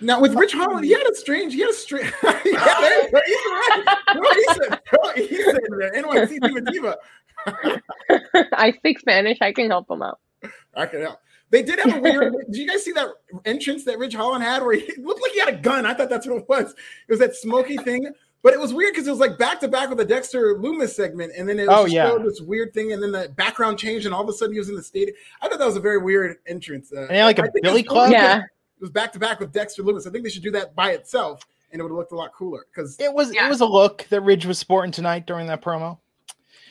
[0.03, 2.11] Now with Ridge Holland, he had a strange, he had a strange.
[2.23, 3.97] yeah, there you he's right.
[4.15, 5.91] No, he said, no, he said that.
[5.95, 6.97] NYC Diva Diva.
[8.57, 9.37] I speak Spanish.
[9.41, 10.19] I can help him out.
[10.75, 11.19] I can help.
[11.51, 12.33] They did have a weird.
[12.51, 13.09] did you guys see that
[13.45, 15.85] entrance that Ridge Holland had where he looked like he had a gun?
[15.85, 16.71] I thought that's what it was.
[16.71, 18.07] It was that smoky thing,
[18.43, 20.89] but it was weird because it was like back to back with the Dexter Lumis
[20.89, 22.15] segment, and then it was Oh, just yeah.
[22.23, 24.69] this weird thing, and then the background changed, and all of a sudden he was
[24.69, 25.15] in the stadium.
[25.41, 26.91] I thought that was a very weird entrance.
[26.91, 28.11] Uh, And yeah, like a I think Billy it's cool Club?
[28.11, 28.39] Yeah.
[28.39, 30.07] It was back to back with Dexter Lumis.
[30.07, 32.33] I think they should do that by itself, and it would have looked a lot
[32.33, 32.65] cooler.
[32.73, 33.45] Because It was Yeah.
[33.45, 35.99] it was a look that Ridge was sporting tonight during that promo.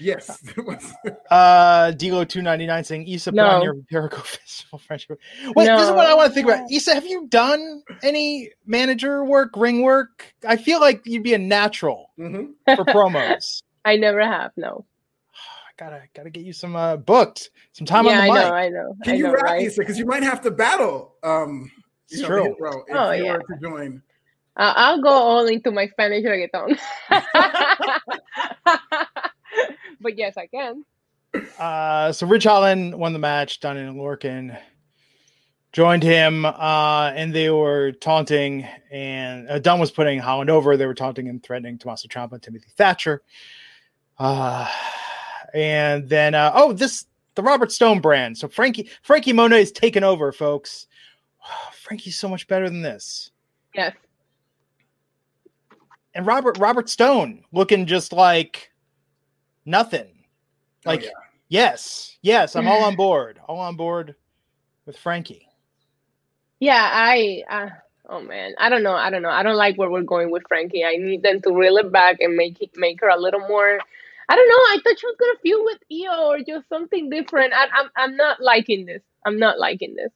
[0.00, 0.42] Yes.
[1.30, 3.44] Uh Dilo two ninety nine saying Issa No.
[3.44, 5.20] put on your Jericho Festival friendship.
[5.54, 6.70] Wait, this is what I want to think about.
[6.70, 10.34] Issa, have you done any manager work, ring work?
[10.46, 12.54] I feel like you'd be a natural Mhm.
[12.74, 13.62] for promos.
[13.84, 14.50] I never have.
[14.56, 14.84] No.
[15.34, 18.42] I gotta gotta get you some uh booked, some time yeah, on I the mic.
[18.42, 18.54] I know.
[18.54, 18.96] I know.
[19.04, 19.62] Can I you know, rap right?
[19.66, 19.80] Issa?
[19.80, 21.14] Because you might have to battle.
[21.22, 21.70] Um,
[22.08, 22.56] It's you know, true.
[22.58, 23.32] the if Oh, you yeah.
[23.34, 24.02] were to join.
[24.56, 26.76] Uh, I'll go all into my Spanish reggaeton.
[30.00, 30.84] But yes, I can.
[31.58, 33.60] Uh, so Ridge Holland won the match.
[33.60, 34.58] Dunne and Lorcan
[35.72, 38.66] joined him, uh, and they were taunting.
[38.90, 40.76] And uh, Dunne was putting Holland over.
[40.76, 43.22] They were taunting and threatening Tommaso Ciampa and Timothy Thatcher.
[44.18, 44.68] Uh,
[45.54, 48.36] and then, uh, oh, this the Robert Stone brand.
[48.36, 50.86] So Franky Franky Monet is taken over, folks.
[51.72, 53.30] Franky's so much better than this.
[53.74, 53.94] Yes.
[56.14, 58.69] And Robert Robert Stone looking just like
[59.64, 60.08] nothing.
[60.86, 61.10] Oh, Like yeah.
[61.48, 63.40] yes, yes, I'm all on board.
[63.46, 64.14] All on board
[64.86, 65.46] with Franky.
[66.60, 67.42] Yeah, I.
[67.50, 67.70] Uh,
[68.08, 68.94] oh man, I don't know.
[68.94, 69.30] I don't know.
[69.30, 70.84] I don't like where we're going with Franky.
[70.84, 73.78] I need them to reel it back and make it, make her a little more.
[74.28, 74.54] I don't know.
[74.54, 77.52] I thought she was gonna feud with Io or just something different.
[77.54, 79.02] I, I'm I'm not liking this.
[79.26, 80.12] I'm not liking this.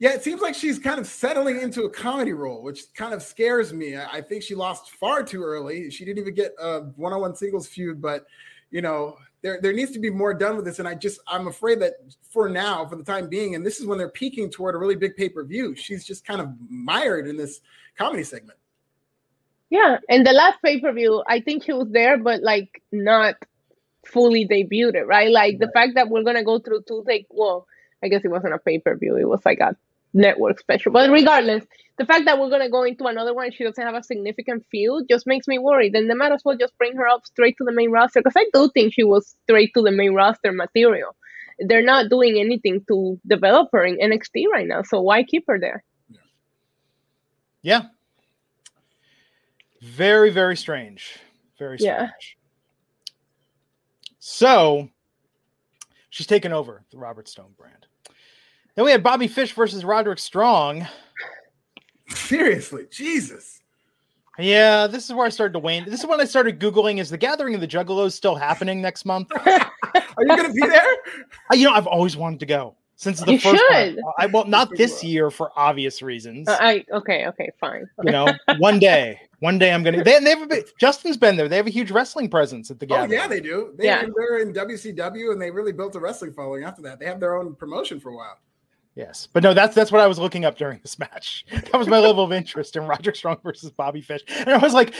[0.00, 3.22] Yeah, it seems like she's kind of settling into a comedy role, which kind of
[3.22, 3.96] scares me.
[3.96, 5.90] I, I think she lost far too early.
[5.90, 8.24] She didn't even get a one-on-one singles feud, but
[8.70, 10.78] you know, there there needs to be more done with this.
[10.78, 13.86] And I just I'm afraid that for now, for the time being, and this is
[13.86, 17.60] when they're peaking toward a really big pay-per-view, she's just kind of mired in this
[17.98, 18.58] comedy segment.
[19.68, 23.34] Yeah, and the last pay per view, I think she was there, but like not
[24.06, 25.30] fully debuted, right?
[25.30, 27.26] Like the fact that we're gonna go through two take.
[27.28, 27.66] Well,
[28.02, 29.76] I guess it wasn't a pay per view; it was like a
[30.12, 30.92] network special.
[30.92, 31.64] But regardless,
[31.98, 35.06] the fact that we're gonna go into another one, she doesn't have a significant feud,
[35.08, 35.92] just makes me worried.
[35.92, 38.36] Then they might as well just bring her up straight to the main roster because
[38.36, 41.14] I do think she was straight to the main roster material.
[41.58, 45.60] They're not doing anything to develop her in NXT right now, so why keep her
[45.60, 45.84] there?
[47.62, 47.82] Yeah.
[49.82, 51.18] Very, very strange.
[51.58, 51.98] Very strange.
[51.98, 52.10] Yeah.
[54.18, 54.88] So
[56.08, 57.86] she's taken over the Robert Stone brand.
[58.80, 60.88] Then we had Bobby Fish versus Roderick Strong.
[62.08, 63.60] Seriously, Jesus.
[64.38, 65.84] Yeah, this is where I started to wane.
[65.84, 69.04] This is when I started Googling is the gathering of the Juggalos still happening next
[69.04, 69.28] month?
[69.46, 69.70] Are
[70.20, 70.96] you gonna be there?
[71.52, 73.96] You know, I've always wanted to go since the You first should.
[73.96, 74.14] one.
[74.18, 76.48] I well, not this year for obvious reasons.
[76.48, 77.84] Uh, I okay, okay, fine.
[78.02, 80.02] you know, one day, one day I'm gonna.
[80.02, 80.72] They, they have a bit.
[80.78, 81.50] Justin's been there.
[81.50, 83.74] They have a huge wrestling presence at the Oh yeah, they do.
[83.76, 84.06] They, Yeah.
[84.16, 86.98] They're in WCW and they really built a wrestling following after that.
[86.98, 88.38] They have their own promotion for a while.
[88.96, 91.44] Yes, but no, that's that's what I was looking up during this match.
[91.52, 94.74] That was my level of interest in Roger Strong versus Bobby Fish, and I was
[94.74, 94.94] like,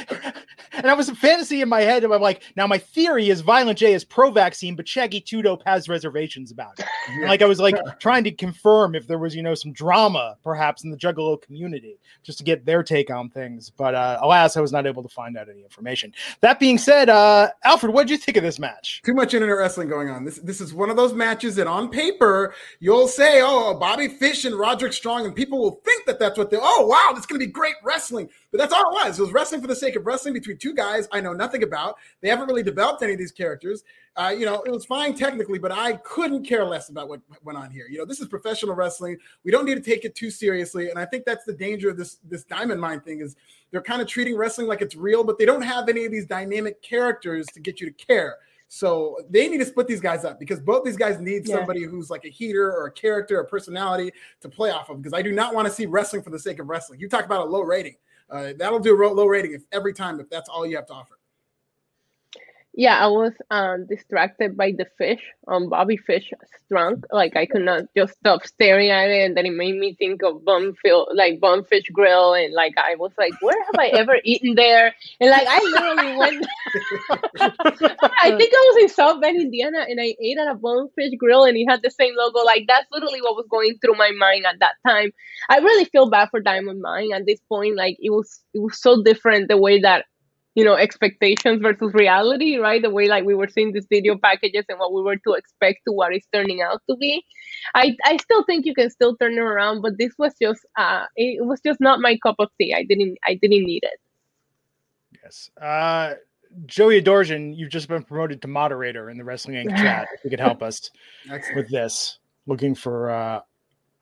[0.72, 3.40] and I was a fantasy in my head, and I'm like, now my theory is
[3.40, 6.87] Violent J is pro-vaccine, but Shaggy Two Dope has reservations about it.
[7.09, 10.37] And, like I was like trying to confirm if there was you know some drama
[10.44, 14.57] perhaps in the Juggalo community just to get their take on things, but uh, alas,
[14.57, 16.14] I was not able to find out any information.
[16.42, 19.03] That being said, uh, Alfred, what did you think of this match?
[19.05, 20.24] Too much internet wrestling going on.
[20.24, 24.45] This this is one of those matches that on paper you'll say, "Oh, Bobby Fish
[24.45, 26.59] and Roderick Strong, and people will think that that's what they.
[26.61, 29.19] Oh wow, that's going to be great wrestling, but that's all it was.
[29.19, 31.97] It was wrestling for the sake of wrestling between two guys I know nothing about.
[32.21, 33.83] They haven't really developed any of these characters.
[34.16, 37.57] Uh, you know, it was fine technically, but I couldn't care less about what went
[37.57, 37.87] on here.
[37.88, 39.16] You know, this is professional wrestling.
[39.45, 41.97] We don't need to take it too seriously, and I think that's the danger of
[41.97, 43.35] this this Diamond Mine thing is
[43.71, 46.27] they're kind of treating wrestling like it's real, but they don't have any of these
[46.27, 48.37] dynamic characters to get you to care.
[48.72, 51.56] So they need to split these guys up because both these guys need yeah.
[51.56, 55.02] somebody who's like a heater or a character or personality to play off of.
[55.02, 57.00] Because I do not want to see wrestling for the sake of wrestling.
[57.00, 57.96] You talk about a low rating.
[58.30, 60.92] Uh, that'll do a low rating if every time if that's all you have to
[60.92, 61.18] offer.
[62.72, 66.30] Yeah, I was um, distracted by the fish, um, Bobby Fish
[66.68, 67.04] drunk.
[67.11, 70.22] Like I could not just stop staring at it, and then it made me think
[70.22, 74.54] of Bonefield, like Bonefish Grill, and like I was like, where have I ever eaten
[74.54, 74.94] there?
[75.20, 76.46] And like I literally went.
[77.40, 81.44] I think I was in South Bend, Indiana, and I ate at a Bonefish Grill,
[81.44, 82.44] and it had the same logo.
[82.44, 85.11] Like that's literally what was going through my mind at that time.
[85.48, 87.76] I really feel bad for Diamond Mine at this point.
[87.76, 90.04] Like it was, it was so different the way that
[90.55, 94.65] you know expectations versus reality right the way like we were seeing these video packages
[94.69, 97.25] and what we were to expect to what it's turning out to be
[97.75, 101.05] i i still think you can still turn it around but this was just uh
[101.17, 104.01] it was just not my cup of tea i didn't i didn't need it
[105.23, 106.15] yes uh
[106.67, 109.77] Joey Adorjan, you've just been promoted to moderator in the Wrestling Inc.
[109.77, 110.09] chat.
[110.15, 110.91] If you could help us
[111.55, 113.41] with this, looking for uh,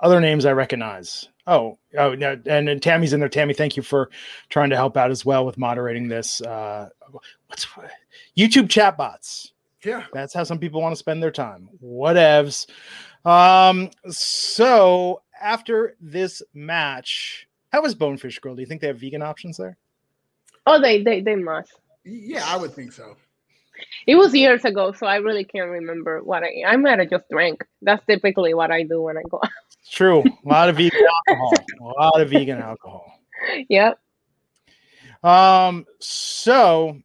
[0.01, 1.29] other names I recognize.
[1.49, 3.29] Oh, oh, no, and, and Tammy's in there.
[3.31, 4.11] Tammy, thank you for
[4.51, 6.43] trying to help out as well with moderating this.
[6.43, 6.91] Uh,
[7.47, 7.67] what's
[8.37, 9.53] YouTube chatbots?
[9.83, 11.71] Yeah, that's how some people want to spend their time.
[11.83, 12.67] Whatevs.
[13.25, 18.55] Um, so after this match, how was Bonefish Grill?
[18.55, 19.79] Do you think they have vegan options there?
[20.67, 21.73] Oh, they they they must.
[22.05, 23.17] Yeah, I would think so.
[24.07, 26.63] It was years ago, so I really can't remember what I.
[26.67, 27.65] I might have just drank.
[27.81, 29.51] That's typically what I do when I go out.
[29.91, 30.23] True.
[30.23, 31.55] A lot of vegan alcohol.
[31.81, 33.21] A lot of vegan alcohol.
[33.69, 33.99] Yep.
[35.23, 35.87] Um.
[36.01, 37.01] So,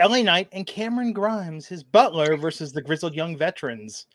[0.00, 4.06] LA Knight and Cameron Grimes, his butler, versus the Grizzled Young Veterans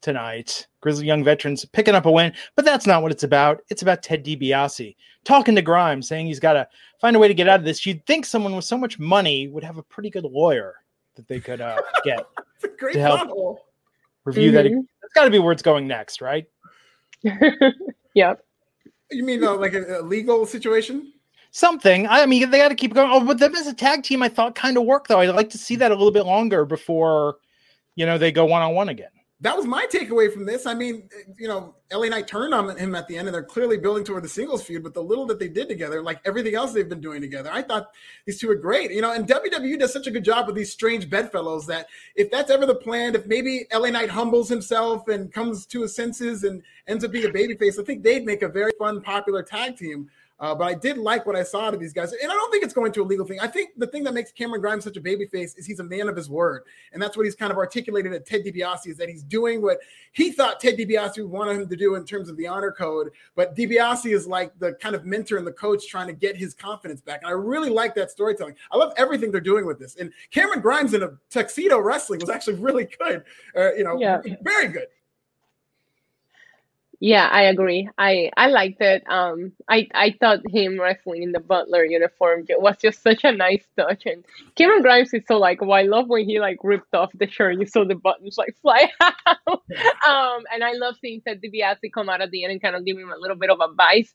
[0.00, 0.66] tonight.
[0.80, 3.62] Grizzled Young Veterans picking up a win, but that's not what it's about.
[3.70, 6.68] It's about Ted DiBiase talking to Grimes, saying he's got to
[7.00, 7.84] find a way to get out of this.
[7.86, 10.74] You'd think someone with so much money would have a pretty good lawyer
[11.14, 12.26] that they could uh, get
[12.92, 13.60] to help
[14.24, 14.56] review mm-hmm.
[14.56, 14.84] that.
[15.02, 16.46] That's got to be where it's going next, right?
[18.14, 18.44] yep.
[19.10, 21.12] You mean uh, like a, a, legal situation?
[21.50, 22.06] Something.
[22.06, 23.10] I mean, they got to keep going.
[23.10, 25.20] Oh, but them as a tag team, I thought kind of worked though.
[25.20, 27.36] I'd like to see that a little bit longer before,
[27.94, 30.66] you know, they go one on one again that was my takeaway from this.
[30.66, 33.76] I mean, you know, LA Knight turned on him at the end, and they're clearly
[33.78, 34.82] building toward the singles feud.
[34.82, 37.62] But the little that they did together, like everything else they've been doing together, I
[37.62, 37.92] thought
[38.26, 38.90] these two are great.
[38.90, 42.32] You know, and WWE does such a good job with these strange bedfellows that if
[42.32, 46.42] that's ever the plan, if maybe LA Knight humbles himself and comes to his senses
[46.42, 49.76] and ends up being a babyface, I think they'd make a very fun, popular tag
[49.76, 50.10] team.
[50.40, 52.50] Uh, but I did like what I saw out of these guys, and I don't
[52.52, 53.40] think it's going to a legal thing.
[53.40, 56.08] I think the thing that makes Cameron Grimes such a babyface is he's a man
[56.08, 59.08] of his word, and that's what he's kind of articulated at Ted DiBiase is that
[59.08, 59.78] he's doing what
[60.12, 63.10] he thought Ted DiBiase wanted him to do in terms of the honor code.
[63.34, 66.54] But DiBiase is like the kind of mentor and the coach trying to get his
[66.54, 68.54] confidence back, and I really like that storytelling.
[68.70, 72.30] I love everything they're doing with this, and Cameron Grimes in a tuxedo wrestling was
[72.30, 73.24] actually really good.
[73.56, 74.20] Uh, you know, yeah.
[74.42, 74.86] very good.
[77.00, 77.88] Yeah, I agree.
[77.96, 79.04] I I liked it.
[79.08, 83.64] Um, I I thought him wrestling in the Butler uniform was just such a nice
[83.78, 84.04] touch.
[84.06, 84.24] And
[84.56, 87.60] Cameron Grimes is so like, well, I love when he like ripped off the shirt.
[87.60, 89.62] You saw the buttons like fly out.
[90.08, 92.84] um, and I love seeing Ted DiBiase come out at the end and kind of
[92.84, 94.12] give him a little bit of advice.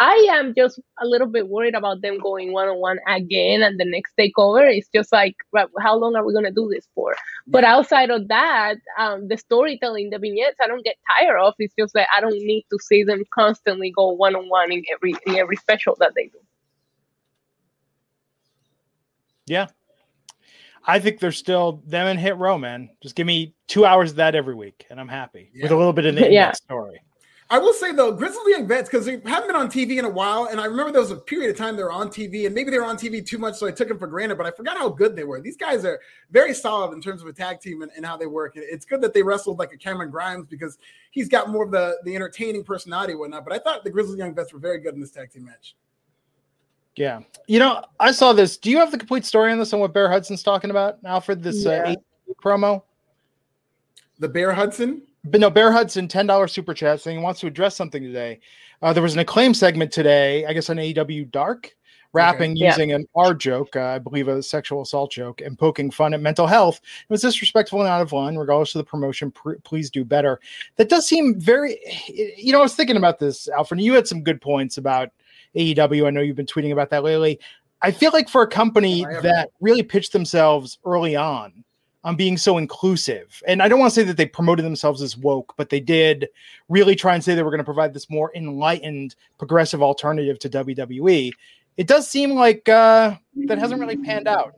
[0.00, 3.78] I am just a little bit worried about them going one on one again and
[3.80, 4.62] the next takeover.
[4.70, 5.34] It's just like,
[5.80, 7.16] how long are we gonna do this for?
[7.46, 11.54] But outside of that, um, the storytelling, the vignettes, I don't get tired of.
[11.58, 14.82] It's just that I don't need to see them constantly go one on one in
[14.92, 16.38] every in every special that they do.
[19.46, 19.66] Yeah.
[20.86, 22.90] I think they're still them and Hit Row, man.
[23.02, 25.64] Just give me two hours of that every week, and I'm happy yeah.
[25.64, 26.52] with a little bit of the yeah.
[26.52, 27.00] story.
[27.50, 30.10] I will say though, Grizzly Young Vets, because they haven't been on TV in a
[30.10, 32.54] while, and I remember there was a period of time they were on TV, and
[32.54, 34.36] maybe they were on TV too much, so I took them for granted.
[34.36, 35.40] But I forgot how good they were.
[35.40, 35.98] These guys are
[36.30, 38.52] very solid in terms of a tag team and, and how they work.
[38.54, 40.76] It's good that they wrestled like a Cameron Grimes because
[41.10, 43.44] he's got more of the the entertaining personality and whatnot.
[43.44, 45.74] But I thought the Grizzly Young Vets were very good in this tag team match.
[46.96, 48.58] Yeah, you know, I saw this.
[48.58, 51.42] Do you have the complete story on this on what Bear Hudson's talking about, Alfred?
[51.42, 51.92] This uh, yeah.
[51.92, 52.82] uh, promo.
[54.18, 57.46] The Bear Hudson but no, Bear Hudson, ten dollars super chat saying he wants to
[57.46, 58.40] address something today.
[58.82, 61.74] Uh, there was an Acclaimed segment today, I guess on AEW Dark,
[62.12, 62.68] rapping Yeah.
[62.68, 66.20] using an R joke, uh, I believe a sexual assault joke, and poking fun at
[66.20, 66.76] mental health.
[66.76, 69.30] It was disrespectful and out of line, regardless of the promotion.
[69.32, 70.40] Pr- please do better.
[70.76, 71.78] That does seem very,
[72.36, 73.80] you know, I was thinking about this, Alfred.
[73.80, 75.10] You had some good points about
[75.56, 76.06] AEW.
[76.06, 77.40] I know you've been tweeting about that lately.
[77.82, 81.64] I feel like for a company I that really pitched themselves early on
[82.08, 85.14] on being so inclusive, and I don't want to say that they promoted themselves as
[85.14, 86.26] woke, but they did
[86.70, 90.48] really try and say they were going to provide this more enlightened, progressive alternative to
[90.48, 91.30] WWE.
[91.76, 94.56] It does seem like uh, that hasn't really panned out.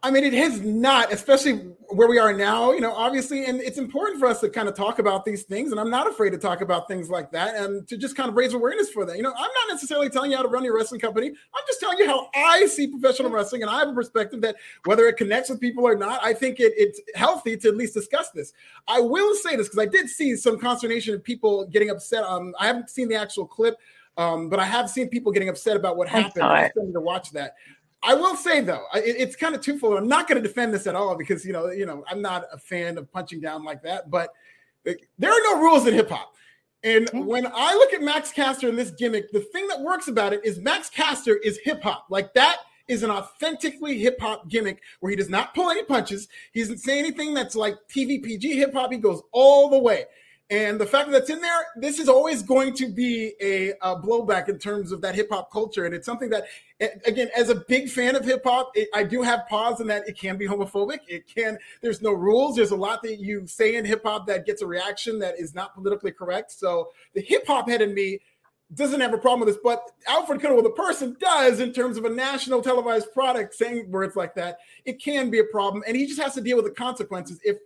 [0.00, 1.54] I mean, it has not, especially
[1.88, 4.76] where we are now, you know, obviously, and it's important for us to kind of
[4.76, 5.72] talk about these things.
[5.72, 8.36] And I'm not afraid to talk about things like that and to just kind of
[8.36, 9.16] raise awareness for that.
[9.16, 11.28] You know, I'm not necessarily telling you how to run your wrestling company.
[11.28, 13.62] I'm just telling you how I see professional wrestling.
[13.62, 16.60] And I have a perspective that whether it connects with people or not, I think
[16.60, 18.52] it, it's healthy to at least discuss this.
[18.86, 22.22] I will say this because I did see some consternation of people getting upset.
[22.22, 23.76] Um, I haven't seen the actual clip.
[24.16, 26.42] Um, but I have seen people getting upset about what happened.
[26.42, 27.54] I still need to watch that.
[28.02, 29.98] I will say though, it, it's kind of twofold.
[29.98, 32.44] I'm not going to defend this at all because you know, you know, I'm not
[32.52, 34.10] a fan of punching down like that.
[34.10, 34.30] But
[34.84, 36.34] there are no rules in hip hop.
[36.84, 37.24] And Hmm.
[37.26, 40.44] when I look at Max Caster and this gimmick, the thing that works about it
[40.44, 42.06] is Max Caster is hip hop.
[42.08, 46.28] Like that is an authentically hip hop gimmick where he does not pull any punches.
[46.52, 48.92] He doesn't say anything that's like TVPG hip hop.
[48.92, 50.04] He goes all the way.
[50.50, 54.00] And the fact that that's in there, this is always going to be a, a
[54.00, 55.84] blowback in terms of that hip hop culture.
[55.84, 56.46] And it's something that,
[57.04, 60.16] again, as a big fan of hip hop, I do have pause in that it
[60.18, 61.00] can be homophobic.
[61.06, 62.56] It can, there's no rules.
[62.56, 65.54] There's a lot that you say in hip hop that gets a reaction that is
[65.54, 66.50] not politically correct.
[66.52, 68.20] So the hip hop head in me
[68.74, 72.04] doesn't have a problem with this, but Alfred Cuddle, the person, does in terms of
[72.04, 74.58] a national televised product saying words like that.
[74.84, 77.56] It can be a problem, and he just has to deal with the consequences if,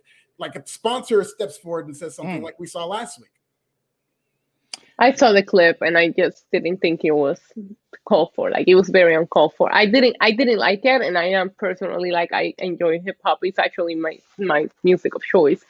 [0.43, 2.43] like, a sponsor steps forward and says something Mm.
[2.49, 3.29] like we saw last week.
[4.99, 7.39] I saw the clip and I just didn't think it was
[8.05, 8.51] called for.
[8.51, 9.73] Like it was very uncalled for.
[9.73, 13.39] I didn't I didn't like it and I am personally like I enjoy hip hop.
[13.41, 15.63] It's actually my my music of choice.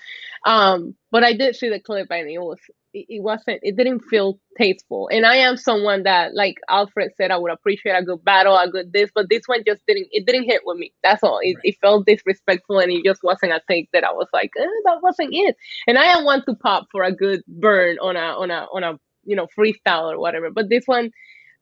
[0.46, 2.60] Um but I did see the clip and it was
[2.94, 5.10] it, wasn't it didn't feel tasteful.
[5.12, 8.70] And I am someone that like Alfred said I would appreciate a good battle, a
[8.70, 10.94] good this, but this one just didn't it didn't hit with me.
[11.04, 11.40] That's all.
[11.42, 14.66] It, it felt disrespectful and it just wasn't a take that I was like, eh,
[14.86, 15.56] that wasn't it.
[15.88, 18.84] And I am one to pop for a good burn on a on a on
[18.84, 21.10] a you know freestyle or whatever but this one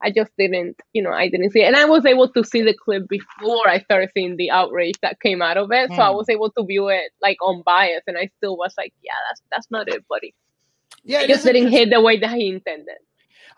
[0.04, 1.66] i just didn't you know i didn't see it.
[1.68, 5.20] And i was able to see the clip before i started seeing the outrage that
[5.22, 5.94] came out of it.
[5.94, 6.16] So i Hmm.
[6.16, 9.72] was able to view it like unbiased and i still was like yeah that's that's
[9.72, 10.34] not it buddy.
[11.04, 12.98] Yeah, it it just didn't hit the way that he intended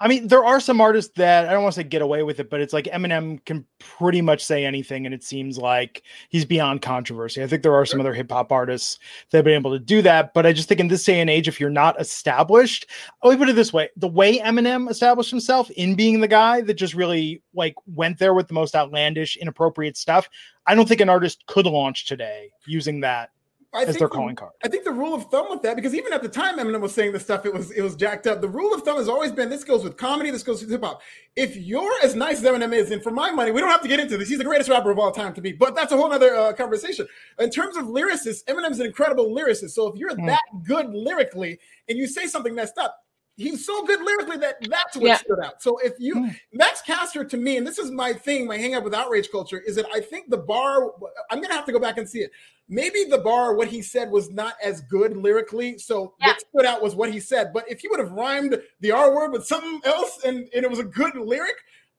[0.03, 2.41] I mean, there are some artists that I don't want to say get away with
[2.41, 6.43] it, but it's like Eminem can pretty much say anything, and it seems like he's
[6.43, 7.41] beyond controversy.
[7.41, 8.99] I think there are some other hip hop artists
[9.31, 11.29] that have been able to do that, but I just think in this day and
[11.29, 12.85] age, if you're not established,
[13.23, 16.59] let me put it this way: the way Eminem established himself in being the guy
[16.59, 20.27] that just really like went there with the most outlandish, inappropriate stuff,
[20.67, 23.29] I don't think an artist could launch today using that
[23.75, 24.51] I as think their the- calling card.
[24.63, 26.93] I think the rule of thumb with that, because even at the time Eminem was
[26.93, 28.41] saying this stuff, it was it was jacked up.
[28.41, 30.83] The rule of thumb has always been this goes with comedy, this goes with hip
[30.83, 31.01] hop.
[31.35, 33.87] If you're as nice as Eminem is, and for my money, we don't have to
[33.87, 34.29] get into this.
[34.29, 36.53] He's the greatest rapper of all time to me, but that's a whole other uh,
[36.53, 37.07] conversation.
[37.39, 39.71] In terms of lyricists, Eminem's an incredible lyricist.
[39.71, 40.27] So if you're Hmm.
[40.27, 41.59] that good lyrically
[41.89, 42.95] and you say something messed up,
[43.35, 45.17] he's so good lyrically that that's what Yeah.
[45.17, 45.61] stood out.
[45.61, 46.29] So if you Hmm.
[46.51, 49.59] Max Caster to me, and this is my thing, my hang up with outrage culture,
[49.59, 50.93] is that I think the bar.
[51.31, 52.31] I'm gonna have to go back and see it.
[52.69, 55.77] Maybe the bar, what he said was not as good lyrically.
[55.77, 56.27] So Yeah.
[56.27, 57.51] what stood out was what he said.
[57.53, 60.69] But if he would have rhymed the R word with something else and, and it
[60.69, 61.55] was a good lyric,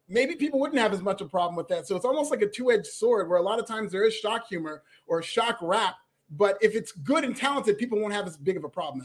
[0.09, 1.87] maybe people wouldn't have as much of a problem with that.
[1.87, 4.47] So it's almost like a two-edged sword where a lot of times there is shock
[4.49, 5.97] humor or shock rap.
[6.31, 9.03] But if it's good and talented, people won't have as big of a problem.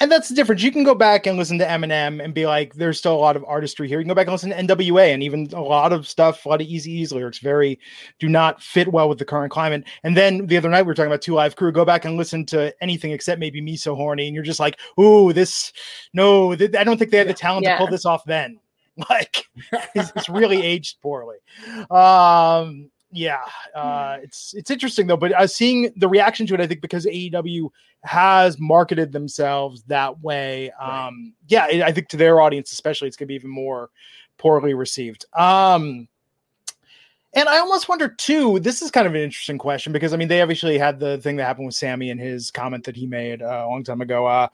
[0.00, 0.62] And that's the difference.
[0.62, 3.36] You can go back and listen to Eminem and be like, there's still a lot
[3.36, 3.98] of artistry here.
[3.98, 6.48] You can go back and listen to NWA and even a lot of stuff, a
[6.48, 7.78] lot of Eazy-E's lyrics very
[8.18, 9.84] do not fit well with the current climate.
[10.02, 11.70] And then the other night we were talking about Two Live Crew.
[11.72, 14.80] Go back and listen to anything except maybe Me So Horny, and you're just like,
[14.98, 15.72] ooh, this
[16.14, 17.72] no, th- I don't think they had the talent Yeah.
[17.74, 18.58] to pull this off then.
[19.08, 19.46] Like
[19.94, 21.38] it's, it's really aged poorly.
[21.90, 23.42] Um, yeah,
[23.74, 25.16] uh, it's it's interesting though.
[25.16, 27.68] But uh, seeing the reaction to it, I think because AEW
[28.04, 31.06] has marketed themselves that way, Right.
[31.08, 33.90] um, yeah, it, I think to their audience especially, it's going to be even more
[34.38, 35.26] poorly received.
[35.34, 36.08] Um,
[37.34, 38.58] and I almost wonder too.
[38.60, 41.36] This is kind of an interesting question because I mean they obviously had the thing
[41.36, 44.26] that happened with Sammy and his comment that he made uh, a long time ago.
[44.26, 44.48] Uh,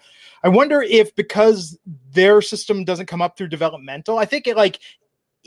[0.45, 1.79] I wonder if because
[2.13, 4.79] their system doesn't come up through developmental, I think it like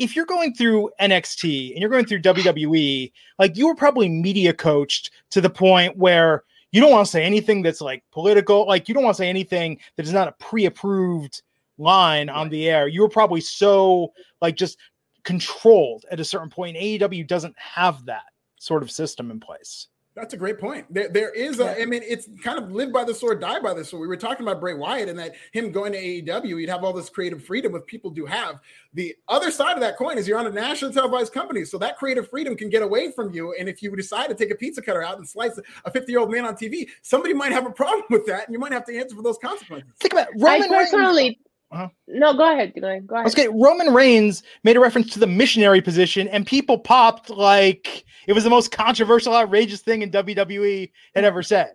[0.01, 4.51] if you're going through NXT and you're going through WWE, like you were probably media
[4.51, 8.87] coached to the point where you don't want to say anything that's like political, like
[8.87, 11.43] you don't want to say anything that is not a pre-approved
[11.77, 12.87] line on the air.
[12.87, 14.79] You were probably so like just
[15.23, 16.77] controlled at a certain point.
[16.77, 18.23] AEW doesn't have that
[18.57, 19.87] sort of system in place.
[20.13, 20.93] That's a great point.
[20.93, 23.73] There, there is a, I mean, it's kind of live by the sword, die by
[23.73, 24.01] the sword.
[24.01, 26.91] We were talking about Bray Wyatt and that him going to AEW, you'd have all
[26.91, 28.59] this creative freedom with people do have.
[28.93, 31.63] The other side of that coin is you're on a national televised company.
[31.63, 33.55] So that creative freedom can get away from you.
[33.57, 36.19] And if you decide to take a pizza cutter out and slice a 50 year
[36.19, 38.85] old man on TV, somebody might have a problem with that and you might have
[38.87, 39.93] to answer for those consequences.
[40.01, 40.27] Think about.
[40.37, 41.37] Roman I personally, Reigns-
[41.71, 41.87] Uh-huh.
[42.07, 43.27] no, go ahead, go ahead, go ahead.
[43.27, 48.33] Okay, Roman Reigns made a reference to the missionary position, and people popped like it
[48.33, 51.73] was the most controversial, outrageous thing in WWE had ever said.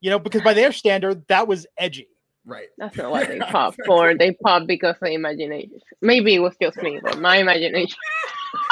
[0.00, 2.08] You know, because by their standard, that was edgy.
[2.48, 2.68] Right.
[2.78, 4.16] That's not what they pop for.
[4.16, 5.80] They pop because of imagination.
[6.00, 7.98] Maybe it was just me, but my imagination.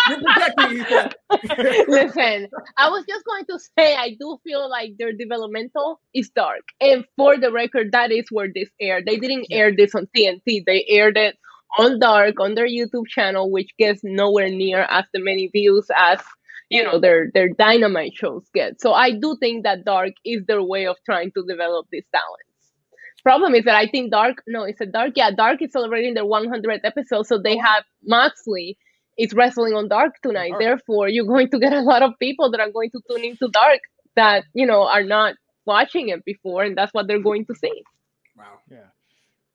[0.09, 1.13] You're protecting Ethan.
[1.89, 2.49] Listen,
[2.79, 6.63] I was just going to say I do feel like their developmental is dark.
[6.81, 9.05] And for the record, that is where this aired.
[9.05, 10.65] They didn't air this on TNT.
[10.65, 11.37] They aired it
[11.79, 16.21] on Dark on their YouTube channel, which gets nowhere near as the many views as
[16.71, 18.81] you know their their dynamite shows get.
[18.81, 22.46] So I do think that Dark is their way of trying to develop this talents.
[23.27, 25.15] Problem is that I think Dark, no, it's a Dark.
[25.17, 28.79] Yeah, Dark is celebrating their 100th episode, so they have Moxley
[29.19, 30.51] is wrestling on Dark tonight.
[30.51, 30.63] Dark.
[30.63, 33.49] Therefore, you're going to get a lot of people that are going to tune into
[33.49, 33.81] Dark
[34.15, 37.83] that you know are not watching it before, and that's what they're going to see.
[38.39, 38.61] Wow.
[38.71, 38.77] Yeah.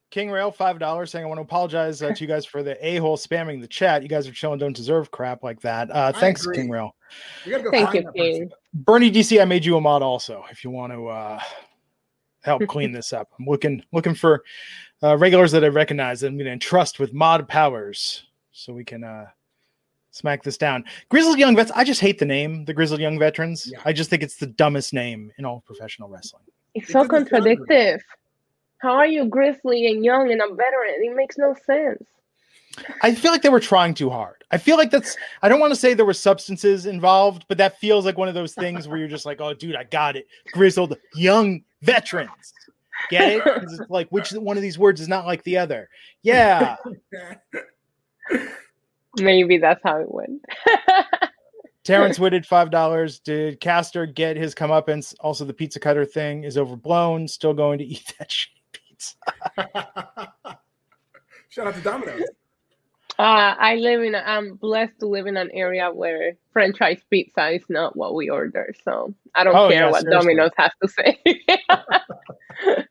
[0.10, 2.76] King Rail, five dollars, saying I want to apologize uh, to you guys for the
[2.86, 4.04] a hole spamming the chat.
[4.04, 5.90] You guys are chilling, don't deserve crap like that.
[5.90, 6.58] Uh, thanks, agree.
[6.58, 6.94] King Rail.
[7.46, 8.12] Go Thank you.
[8.14, 8.52] King.
[8.74, 10.44] Bernie DC, I made you a mod also.
[10.52, 11.40] If you want to uh,
[12.44, 14.44] help clean this up, I'm looking looking for
[15.04, 18.84] uh, regulars that I recognize that I'm going to entrust with mod powers, so we
[18.84, 19.28] can uh,
[20.12, 20.84] smack this down.
[21.10, 21.72] Grizzled Young Vets.
[21.76, 23.68] I just hate the name, the Grizzled Young Veterans.
[23.72, 23.80] Yeah.
[23.86, 26.44] I just think it's the dumbest name in all professional wrestling.
[26.76, 27.58] It's It so doesn't sound good.
[27.60, 28.04] contradictive.
[28.80, 30.96] How are you grizzly and young and a veteran?
[31.04, 32.04] It makes no sense.
[33.02, 34.44] I feel like they were trying too hard.
[34.52, 35.16] I feel like that's.
[35.42, 38.34] I don't want to say there were substances involved, but that feels like one of
[38.34, 42.54] those things where you're just like, "Oh, dude, I got it." Grizzled young veterans.
[43.10, 43.44] Get it?
[43.44, 45.90] 'Cause it's like which one of these words is not like the other?
[46.22, 46.76] Yeah.
[49.18, 50.44] Maybe that's how it went.
[51.84, 53.20] Terrence Whitted, five dollars.
[53.20, 55.16] Did Caster get his comeuppance?
[55.20, 57.28] Also, the pizza cutter thing is overblown.
[57.28, 59.16] Still going to eat that shit pizza.
[61.50, 62.24] Shout out to Domino's.
[63.22, 64.16] Uh, I live in.
[64.16, 68.32] A, I'm blessed to live in an area where franchise pizza is not what we
[68.32, 68.74] order.
[68.84, 70.36] So I don't Oh, care yeah, what seriously.
[70.36, 71.20] Domino's has to say.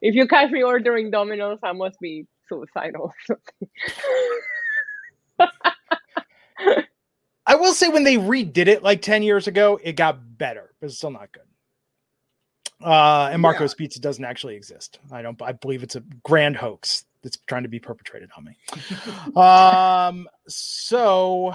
[0.00, 3.12] if you catch me ordering Domino's, I must be suicidal.
[3.12, 3.68] or something.
[7.48, 10.86] I will say when they redid it like 10 years ago, it got better, but
[10.86, 11.42] it's still not good.
[12.80, 15.00] Uh, and Marco's Pizza doesn't actually exist.
[15.10, 18.56] I don't, I believe it's a grand hoax that's trying to be perpetrated on me.
[19.40, 21.54] um, so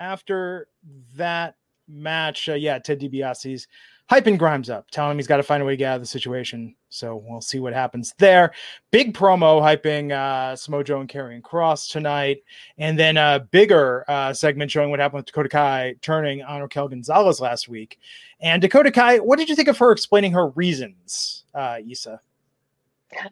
[0.00, 0.68] after
[1.16, 1.56] that
[1.88, 3.66] match, uh, yeah, Ted DiBiase's
[4.10, 6.00] hyping Grimes up, telling him he's got to find a way to get out of
[6.00, 6.74] the situation.
[6.88, 8.52] So we'll see what happens there.
[8.90, 12.38] Big promo hyping uh, Samoa Joe and Karrion Kross tonight,
[12.78, 16.88] and then a bigger uh, segment showing what happened with Dakota Kai turning on Raquel
[16.88, 17.98] Gonzalez last week.
[18.40, 22.20] And Dakota Kai, what did you think of her explaining her reasons, uh, Issa?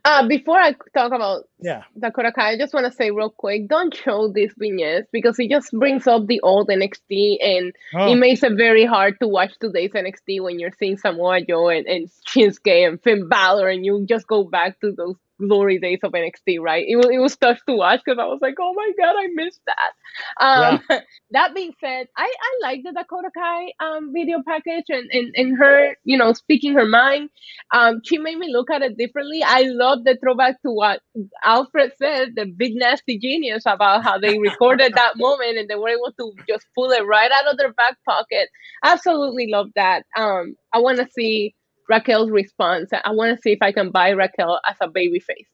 [0.04, 1.82] Uh, before I talk about Yeah.
[1.98, 5.50] Dakota Kai, I just want to say real quick, don't show these vignettes because it
[5.50, 9.52] just brings up the old NXT and Oh, it makes it very hard to watch
[9.60, 14.06] today's NXT when you're seeing Samoa Joe and, and Shinsuke and Finn Balor and you
[14.08, 16.84] just go back to those glory days of NXT, right?
[16.86, 19.28] It was, it was tough to watch because I was like, oh my God, I
[19.34, 20.44] missed that.
[20.44, 20.80] Um,
[21.32, 25.58] That being said, I, I like the Dakota Kai um, video package and, and, and
[25.58, 27.30] her, you know, speaking her mind.
[27.72, 29.42] Um, she made me look at it differently.
[29.44, 31.00] I love the throwback to what
[31.44, 35.88] Alfred said, the big nasty genius about how they recorded that moment and they were
[35.88, 38.48] able to just pull it right out of their back pocket.
[38.84, 40.04] Absolutely love that.
[40.16, 41.54] Um, I want to see
[41.88, 42.90] Raquel's response.
[42.92, 45.48] I want to see if I can buy Raquel as a baby face.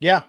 [0.00, 0.22] yeah.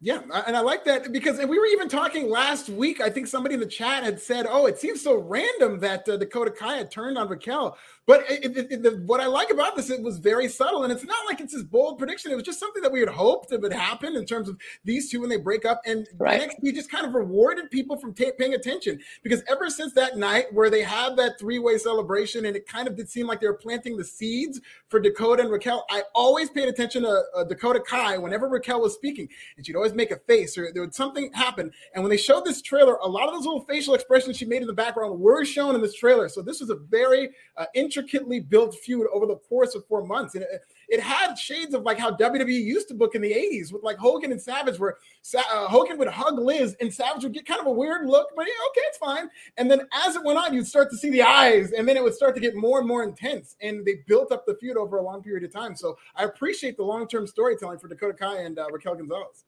[0.00, 3.00] Yeah, and I like that because and we were even talking last week.
[3.00, 6.18] I think somebody in the chat had said, "Oh, it seems so random that uh,
[6.18, 9.76] Dakota Kai had turned on Raquel." But it, it, it, the, what I like about
[9.76, 12.30] this, it was very subtle, and it's not like it's this bold prediction.
[12.30, 15.10] It was just something that we had hoped it would happen in terms of these
[15.10, 16.42] two when they break up, and Right.
[16.42, 20.52] NXT just kind of rewarded people from ta- paying attention because ever since that night
[20.52, 23.54] where they had that three-way celebration, and it kind of did seem like they were
[23.54, 28.18] planting the seeds for Dakota and Raquel, I always paid attention to uh, Dakota Kai
[28.18, 31.70] whenever Raquel was speaking, and she'd always make a face or there would something happen.
[31.94, 34.60] And when they showed this trailer, a lot of those little facial expressions she made
[34.60, 36.28] in the background were shown in this trailer.
[36.28, 37.64] So this was a very uh,
[37.96, 40.34] intricately built feud over the course of four months.
[40.34, 43.72] And it, it had shades of like how WWE used to book in the 80s
[43.72, 44.96] with like Hogan and Savage, where
[45.36, 48.46] uh, Hogan would hug Liz and Savage would get kind of a weird look, but
[48.46, 49.28] yeah, okay, it's fine.
[49.56, 52.02] And then as it went on, you'd start to see the eyes, and then it
[52.02, 53.56] would start to get more and more intense.
[53.60, 55.76] And they built up the feud over a long period of time.
[55.76, 59.44] So I appreciate the long term storytelling for Dakota Kai and uh, Raquel Gonzalez.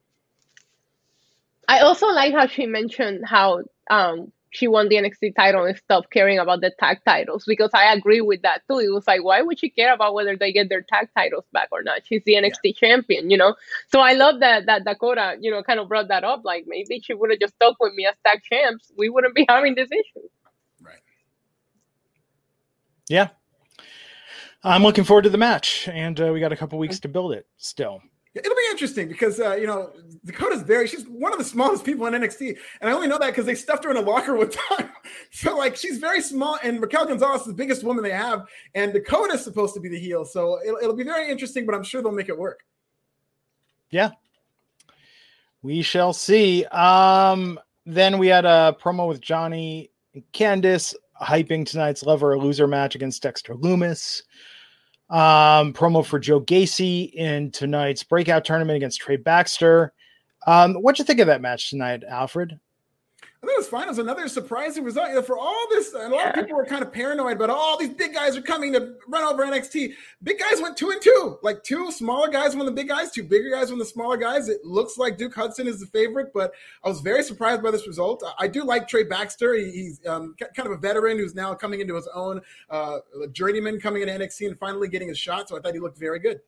[1.69, 6.11] I also like how she mentioned how um, she won the NXT title and stopped
[6.11, 8.79] caring about the tag titles because I agree with that too.
[8.79, 11.69] It was like, why would she care about whether they get their tag titles back
[11.73, 12.03] or not?
[12.07, 12.73] She's the NXT yeah.
[12.73, 13.55] champion, you know.
[13.93, 16.43] So I love that that Dakota, you know, kind of brought that up.
[16.45, 18.93] Like maybe she would have just stuck with me as tag champs.
[18.97, 20.27] We wouldn't be having this issue.
[20.81, 21.01] Right.
[23.09, 23.29] Yeah.
[24.65, 27.33] I'm looking forward to the match, and uh, we got a couple weeks to build
[27.33, 28.03] it still.
[28.37, 29.93] It'll be interesting because uh, you know
[30.25, 33.29] Dakota's very she's one of the smallest people in NXT, and I only know that
[33.29, 34.91] because they stuffed her in a locker with time.
[35.31, 38.93] so like she's very small, and Raquel Gonzalez is the biggest woman they have, and
[38.93, 40.25] Dakota's supposed to be the heel.
[40.25, 42.61] So it'll, it'll be very interesting, but I'm sure they'll make it work.
[43.91, 44.11] Yeah,
[45.63, 46.65] we shall see.
[46.67, 52.39] Um, then we had a promo with Johnny and Candice hyping tonight's love her or
[52.39, 54.23] lose her match against Dexter Lumis.
[55.09, 59.93] Um, promo for Joe Gacy in tonight's breakout tournament against Trey Baxter.
[60.47, 62.59] Um, what'd you think of that match tonight, Alfred?
[63.49, 63.85] I was fine.
[63.85, 65.09] It was another surprising result.
[65.09, 67.51] You know, for all this, and a lot of people were kind of paranoid, but
[67.51, 69.93] all these big guys are coming to run over NXT.
[70.23, 71.39] Big guys went two and two.
[71.43, 74.49] Like two smaller guys won the big guys, two bigger guys won the smaller guys.
[74.49, 76.53] It looks like Duke Hudson is the favorite, but
[76.85, 78.23] I was very surprised by this result.
[78.39, 79.55] I do like Trey Baxter.
[79.55, 82.41] He's um, kind of a veteran who's now coming into his own,
[82.71, 82.99] uh,
[83.33, 85.49] journeyman coming into NXT and finally getting his shot.
[85.49, 86.41] So I thought he looked very good.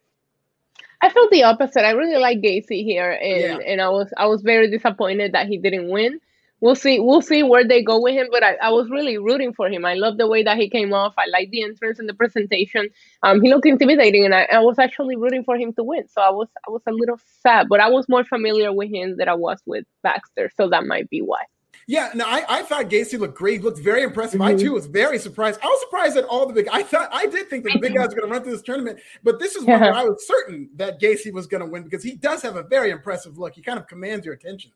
[1.01, 1.85] I felt the opposite.
[1.85, 3.59] I really like Gacy here, and yeah.
[3.67, 6.21] and I was I was very disappointed that he didn't win
[6.61, 9.53] we'll see we'll see where they go with him but I, I was really rooting
[9.53, 12.09] for him i love the way that he came off i like the entrance and
[12.09, 12.89] the presentation
[13.23, 16.21] um, he looked intimidating and I, I was actually rooting for him to win so
[16.21, 19.29] i was i was a little sad but i was more familiar with him than
[19.29, 21.41] i was with baxter so that might be why
[21.89, 23.61] yeah, no, I, I thought Gacy looked great.
[23.61, 24.41] He looked very impressive.
[24.41, 24.57] Mm-hmm.
[24.57, 25.59] I too was very surprised.
[25.63, 26.69] I was surprised at all the big.
[26.71, 28.63] I thought I did think that the big guys were going to run through this
[28.63, 31.85] tournament, but this is one where I was certain that Gacy was going to win
[31.85, 33.55] because he does have a very impressive look.
[33.55, 34.71] He kind of commands your attention.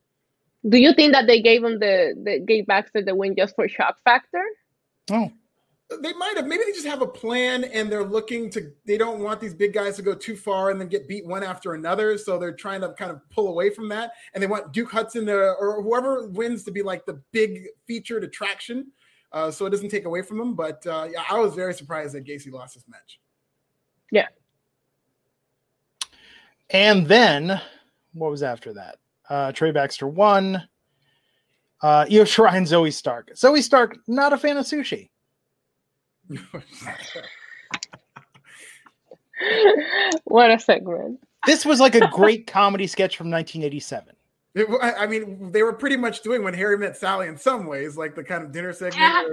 [0.68, 3.68] Do you think that they gave him the, the gave Baxter the win just for
[3.68, 4.44] shock factor?
[5.10, 5.30] Oh,
[6.00, 6.46] they might have.
[6.46, 8.70] Maybe they just have a plan and they're looking to.
[8.86, 11.42] They don't want these big guys to go too far and then get beat one
[11.42, 12.16] after another.
[12.16, 14.12] So they're trying to kind of pull away from that.
[14.34, 18.24] And they want Duke Hudson to, or whoever wins to be like the big featured
[18.24, 18.92] attraction.
[19.32, 20.54] Uh, so it doesn't take away from them.
[20.54, 23.20] But uh, yeah, I was very surprised that Gacy lost this match.
[24.10, 24.28] Yeah.
[26.70, 27.60] And then
[28.12, 28.98] what was after that?
[29.32, 30.62] Uh, Trey Baxter won.
[31.82, 33.32] Uh, Io Shirai and Zoey Stark.
[33.34, 35.08] Zoey Stark, not a fan of sushi.
[40.24, 41.18] what a segment.
[41.46, 44.14] This was like a great comedy sketch from 1987.
[44.54, 47.96] It, I mean, they were pretty much doing when Harry met Sally in some ways,
[47.96, 49.24] like the kind of dinner segment yeah.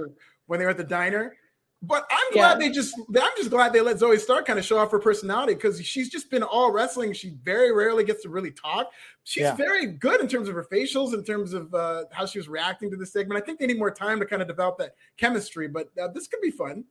[0.46, 1.36] when they were at the diner.
[1.82, 2.68] But I'm glad yeah.
[2.68, 5.54] they just I'm just glad they let Zoey Stark kind of show off her personality
[5.54, 7.14] because she's just been all wrestling.
[7.14, 8.92] She very rarely gets to really talk.
[9.24, 9.56] She's yeah.
[9.56, 12.92] very good in terms of her facials, in terms of uh, how she was reacting
[12.92, 13.42] to the segment.
[13.42, 16.28] I think they need more time to kind of develop that chemistry, but uh, this
[16.28, 16.84] could be fun.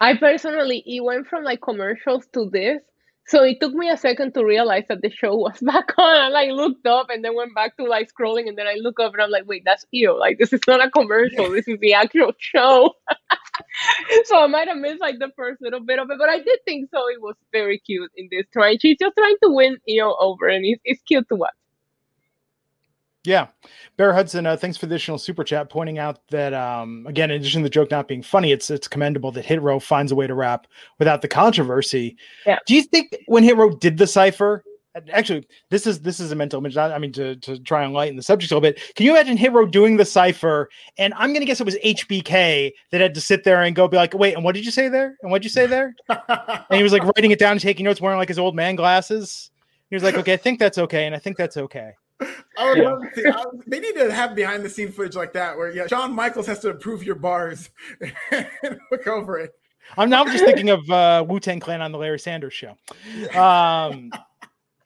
[0.00, 2.80] I personally, it went from like commercials to this.
[3.32, 6.16] So it took me a second to realize that the show was back on.
[6.16, 9.00] I like looked up and then went back to like scrolling, and then I look
[9.00, 10.16] up and I'm like, wait, that's Io.
[10.16, 11.50] Like this is not a commercial.
[11.50, 12.92] This is the actual show.
[14.24, 16.58] so I might have missed like the first little bit of it, but I did
[16.66, 17.08] think so.
[17.08, 18.78] It was very cute in this trying.
[18.80, 21.54] She's just trying to win Io over, and it's, it's cute to watch.
[23.24, 23.48] Yeah.
[23.96, 27.40] Bear Hudson, uh, thanks for the additional super chat pointing out that, um, again, in
[27.40, 30.16] addition to the joke not being funny, it's it's commendable that Hit Row finds a
[30.16, 30.66] way to rap
[30.98, 32.16] without the controversy.
[32.46, 32.58] Yeah.
[32.66, 34.64] Do you think when Hit Row did the cipher,
[35.12, 36.76] actually, this is this is a mental image.
[36.76, 39.36] I mean, to, to try and lighten the subject a little bit, can you imagine
[39.36, 40.68] Hit Row doing the cipher?
[40.98, 43.88] And I'm going to guess it was HBK that had to sit there and go
[43.88, 45.16] be like, wait, and what did you say there?
[45.22, 45.94] And what did you say there?
[46.08, 49.50] and he was like writing it down, taking notes, wearing like his old man glasses.
[49.90, 51.06] He was like, okay, I think that's okay.
[51.06, 51.92] And I think that's okay.
[52.58, 52.84] I would yeah.
[52.84, 53.28] love to see.
[53.28, 56.46] I, they need to have behind the scene footage like that, where yeah, Shawn Michaels
[56.46, 57.70] has to approve your bars
[58.30, 59.52] and look over it.
[59.96, 62.76] I'm now just thinking of uh, Wu Tang Clan on the Larry Sanders show.
[63.38, 64.12] Um,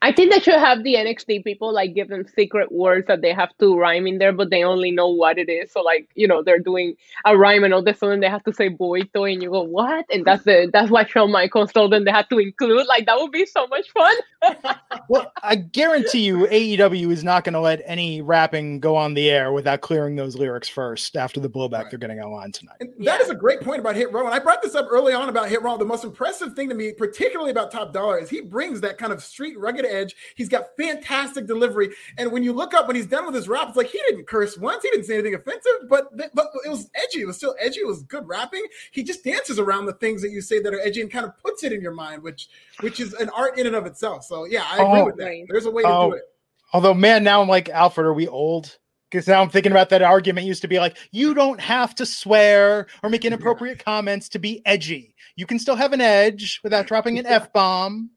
[0.02, 3.32] I think they should have the NXT people like give them secret words that they
[3.32, 5.72] have to rhyme in there, but they only know what it is.
[5.72, 8.44] So like you know they're doing a rhyme and all of a sudden they have
[8.44, 10.04] to say boito and you go what?
[10.12, 12.86] And that's the that's what Shawn Michaels told them they had to include.
[12.86, 14.14] Like that would be so much fun.
[15.08, 19.30] well, I guarantee you AEW is not going to let any rapping go on the
[19.30, 21.90] air without clearing those lyrics first after the blowback right.
[21.90, 22.76] they're getting online tonight.
[22.80, 23.18] And that yeah.
[23.18, 24.26] is a great point about Hit Row.
[24.26, 25.76] And I brought this up early on about Hit Row.
[25.76, 29.12] The most impressive thing to me, particularly about Top Dollar, is he brings that kind
[29.12, 30.14] of street rugged edge.
[30.34, 31.90] He's got fantastic delivery.
[32.18, 34.26] And when you look up when he's done with his rap, it's like he didn't
[34.26, 37.22] curse once, he didn't say anything offensive, but, but it was edgy.
[37.22, 37.80] It was still edgy.
[37.80, 38.64] It was good rapping.
[38.92, 41.36] He just dances around the things that you say that are edgy and kind of
[41.38, 42.48] puts it in your mind, which
[42.80, 44.24] which is an art in and of itself.
[44.24, 45.46] So yeah, I agree oh, with that.
[45.48, 46.22] There's a way to oh, do it.
[46.72, 48.76] Although, man, now I'm like, Alfred, are we old?
[49.10, 52.06] Because now I'm thinking about that argument used to be like, you don't have to
[52.06, 53.84] swear or make inappropriate yeah.
[53.84, 55.14] comments to be edgy.
[55.36, 58.10] You can still have an edge without dropping an F bomb.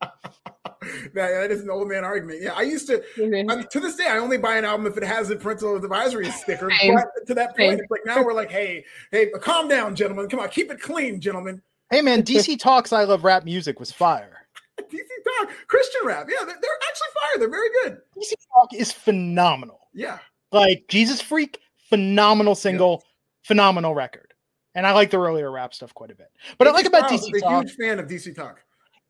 [1.13, 2.41] that, that is an old man argument.
[2.41, 3.03] Yeah, I used to.
[3.17, 3.61] Mm-hmm.
[3.69, 6.69] to this day, I only buy an album if it has a parental advisory sticker.
[6.79, 6.95] Same.
[6.95, 7.79] But to that point, Same.
[7.79, 10.29] it's like now we're like, hey, hey, calm down, gentlemen.
[10.29, 11.61] Come on, keep it clean, gentlemen.
[11.91, 14.47] Hey, man, DC Talks I Love Rap Music was fire.
[14.79, 14.99] DC
[15.39, 16.27] Talk, Christian rap.
[16.29, 17.39] Yeah, they're, they're actually fire.
[17.39, 17.97] They're very good.
[18.17, 19.87] DC Talk is phenomenal.
[19.93, 20.19] Yeah.
[20.51, 21.59] Like Jesus Freak,
[21.89, 23.03] phenomenal single,
[23.43, 24.33] phenomenal record.
[24.75, 26.31] And I like the earlier rap stuff quite a bit.
[26.57, 27.51] But I like about DC Talk.
[27.51, 28.61] I'm a huge fan of DC Talk.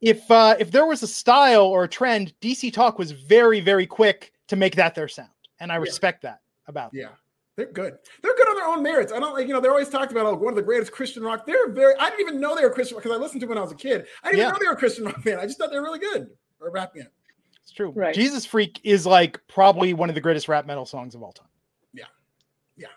[0.02, 3.86] If uh, if there was a style or a trend, DC Talk was very very
[3.86, 5.30] quick to make that their sound,
[5.60, 5.82] and I yeah.
[5.82, 6.92] respect that about.
[6.92, 7.02] Them.
[7.02, 7.08] Yeah.
[7.08, 7.18] Them.
[7.60, 7.98] They're good.
[8.22, 9.12] They're good on their own merits.
[9.12, 11.24] I don't like, you know, they're always talked about like one of the greatest Christian
[11.24, 11.46] rock.
[11.46, 13.58] They're very, I didn't even know they were Christian because I listened to them when
[13.58, 14.06] I was a kid.
[14.24, 14.48] I didn't yeah.
[14.48, 15.40] even know they were Christian rock fan.
[15.40, 16.30] I just thought they were really good
[16.62, 17.10] or rap band.
[17.62, 17.92] It's true.
[17.92, 18.16] Right.
[18.16, 21.50] Jesus Freak is like probably one of the greatest rap metal songs of all time.
[21.94, 22.06] Yeah.
[22.78, 22.88] Yeah.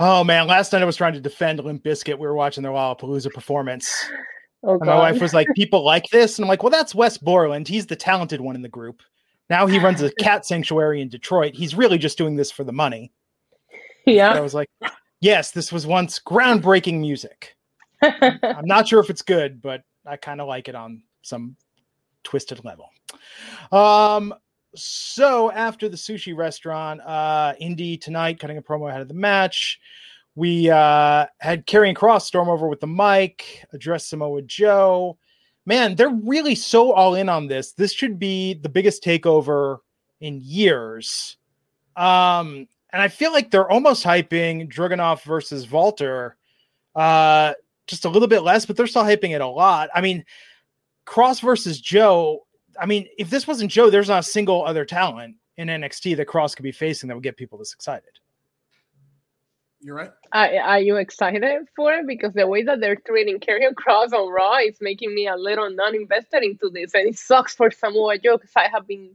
[0.00, 2.18] Oh man, last night I was trying to defend Limp Bizkit.
[2.18, 4.04] We were watching their Lollapalooza performance.
[4.66, 7.68] Oh, my wife was like, "People like this," and I'm like, "Well, that's Wes Borland.
[7.68, 9.02] He's the talented one in the group.
[9.50, 11.54] Now he runs a cat sanctuary in Detroit.
[11.54, 13.12] He's really just doing this for the money."
[14.06, 14.32] Yeah.
[14.32, 14.68] I was like,
[15.20, 17.56] yes, this was once groundbreaking music.
[18.02, 21.56] I'm not sure if it's good, but I kind of like it on some
[22.22, 22.90] twisted level.
[23.72, 24.34] Um,
[24.74, 29.80] so after the sushi restaurant, uh, Indi tonight cutting a promo ahead of the match.
[30.36, 35.16] We uh, had Karrion Kross storm over with the mic, address Samoa Joe.
[35.66, 37.72] Man, they're really so all in on this.
[37.72, 39.78] This should be the biggest takeover
[40.20, 41.36] in years.
[41.96, 46.36] Um, and I feel like they're almost hyping Dragunov versus Walter
[46.94, 47.54] uh,
[47.86, 49.90] just a little bit less, but they're still hyping it a lot.
[49.94, 50.24] I mean,
[51.06, 52.46] Kross versus Joe.
[52.80, 56.26] I mean, if this wasn't Joe, there's not a single other talent in NXT that
[56.26, 58.18] Kross could be facing that would get people this excited.
[59.84, 60.12] You're right.
[60.32, 61.44] Uh, are you excited
[61.76, 62.06] for it?
[62.06, 65.68] Because the way that they're treating Karrion Kross on Raw is making me a little
[65.68, 69.10] non-invested into this, and it sucks for Samoa Joe because I have been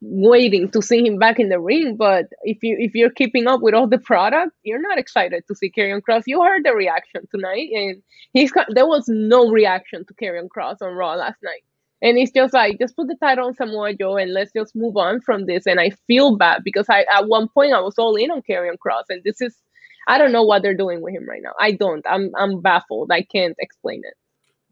[0.00, 1.96] waiting to see him back in the ring.
[1.96, 5.54] But if you if you're keeping up with all the product, you're not excited to
[5.56, 6.22] see Karrion Kross.
[6.28, 8.00] You heard the reaction tonight, and
[8.32, 11.64] he's got, there was no reaction to Karrion Kross on Raw last night.
[12.02, 14.96] And it's just like just put the title on Samoa Joe and let's just move
[14.96, 15.66] on from this.
[15.66, 18.78] And I feel bad because I at one point I was all in on Karrion
[18.78, 19.56] Kross, and this is
[20.06, 21.52] I don't know what they're doing with him right now.
[21.58, 22.04] I don't.
[22.08, 23.10] I'm I'm baffled.
[23.10, 24.14] I can't explain it.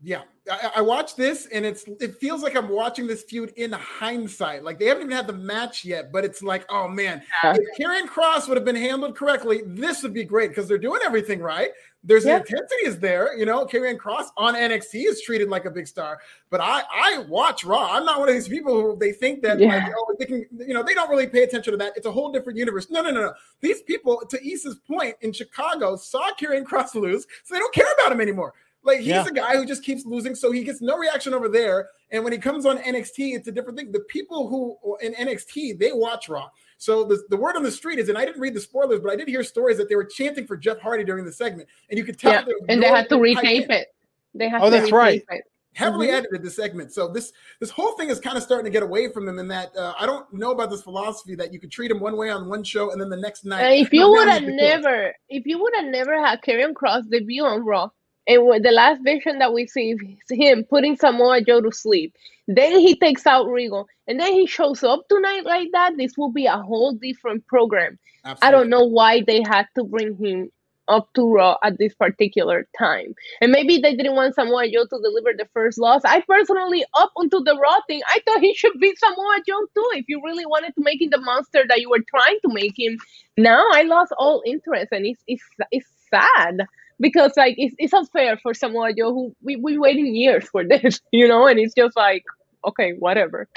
[0.05, 3.71] Yeah, I, I watched this and it's it feels like I'm watching this feud in
[3.73, 4.65] hindsight.
[4.65, 7.55] Like they haven't even had the match yet, but it's like, oh man, yeah.
[7.57, 11.01] if Karrion Kross would have been handled correctly, this would be great because they're doing
[11.05, 11.71] everything right.
[12.05, 12.39] There's yeah.
[12.39, 13.65] the intensity is there, you know.
[13.65, 16.19] Karrion Kross on NXT is treated like a big star,
[16.51, 17.89] but I I watch Raw.
[17.93, 19.87] I'm not one of these people who they think that yeah.
[19.87, 21.93] like, oh they can you know they don't really pay attention to that.
[21.95, 22.91] It's a whole different universe.
[22.91, 23.33] No no no no.
[23.61, 27.87] These people to Issa's point in Chicago saw Karrion Kross lose, so they don't care
[28.01, 28.53] about him anymore.
[28.83, 29.25] Like he's yeah.
[29.25, 31.91] a guy who just keeps losing, so he gets no reaction over there.
[32.11, 33.93] And when he comes on NXT, it's a different thing.
[33.93, 36.51] The people who in NXT they watch Raw.
[36.83, 39.13] So the, the word on the street is, and I didn't read the spoilers, but
[39.13, 41.97] I did hear stories that they were chanting for Jeff Hardy during the segment, and
[41.97, 42.33] you could tell.
[42.33, 43.95] Yeah, and they had to retape it.
[44.35, 44.61] They had.
[44.61, 45.23] Oh, that's right.
[45.31, 45.45] It.
[45.75, 46.17] Heavily mm-hmm.
[46.17, 49.13] edited the segment, so this this whole thing is kind of starting to get away
[49.13, 49.39] from them.
[49.39, 52.17] In that, uh, I don't know about this philosophy that you could treat him one
[52.17, 53.65] way on one show, and then the next night.
[53.65, 57.45] Uh, if you would have never, if you would have never had Karrion Kross debut
[57.45, 57.91] on Raw,
[58.27, 59.99] and the last vision that we see is
[60.31, 62.15] him putting Samoa Joe to sleep.
[62.49, 65.97] Then he takes out Regal, and then he shows up tonight like that.
[65.97, 67.99] This will be a whole different program.
[68.25, 68.49] Absolutely.
[68.49, 70.51] I don't know why they had to bring him
[70.89, 73.15] up to Raw at this particular time.
[73.41, 76.03] And maybe they didn't want Samoa Joe to deliver the first loss.
[76.05, 79.91] I personally, up until the Raw thing, I thought he should beat Samoa Joe too.
[79.95, 82.79] If you really wanted to make him the monster that you were trying to make
[82.79, 82.99] him,
[83.37, 86.67] now I lost all interest, and it's it's it's sad
[87.03, 91.01] because like it's, it's unfair for Samoa Joe who we we waiting years for this,
[91.13, 92.25] you know, and it's just like
[92.65, 93.49] okay, whatever.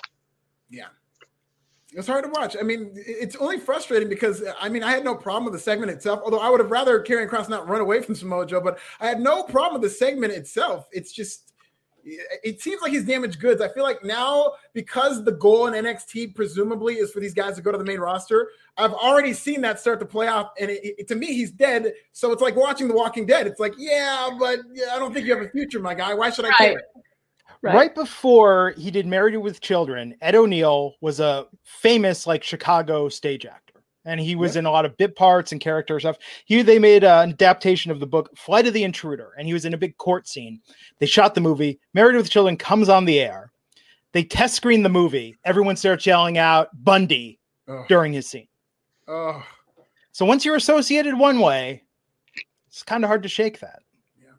[0.70, 0.88] Yeah.
[1.94, 2.58] It's hard to watch.
[2.60, 5.92] I mean, it's only frustrating because I mean, I had no problem with the segment
[5.92, 6.20] itself.
[6.26, 9.08] Although I would have rather Karrion Kross not run away from Samoa Joe, but I
[9.08, 10.88] had no problem with the segment itself.
[10.92, 11.54] It's just
[12.06, 13.62] it seems like he's damaged goods.
[13.62, 17.62] I feel like now because the goal in NXT presumably is for these guys to
[17.62, 18.50] go to the main roster.
[18.78, 21.94] I've already seen that start to play out, and it, it, to me, he's dead.
[22.12, 23.48] So it's like watching The Walking Dead.
[23.48, 24.60] It's like, yeah, but
[24.92, 26.14] I don't think you have a future, my guy.
[26.14, 26.58] Why should I right.
[26.58, 26.82] care?
[27.62, 27.76] Right.
[27.76, 27.96] right.
[27.96, 33.65] before he did Married with Children, Ed O'Neill was a famous like Chicago stage actor
[34.06, 36.18] and he was in a lot of bit parts and character stuff.
[36.46, 39.66] He they made an adaptation of the book Flight of the Intruder, and he was
[39.66, 40.62] in a big court scene.
[41.00, 41.80] They shot the movie.
[41.94, 43.52] Married with Children comes on the air.
[44.14, 45.36] They test screen the movie.
[45.44, 47.40] Everyone starts yelling out Bundy
[47.90, 48.48] during his scene.
[49.08, 49.44] Oh.
[50.12, 51.84] So once you're associated one way,
[52.68, 53.80] it's kind of hard to shake that.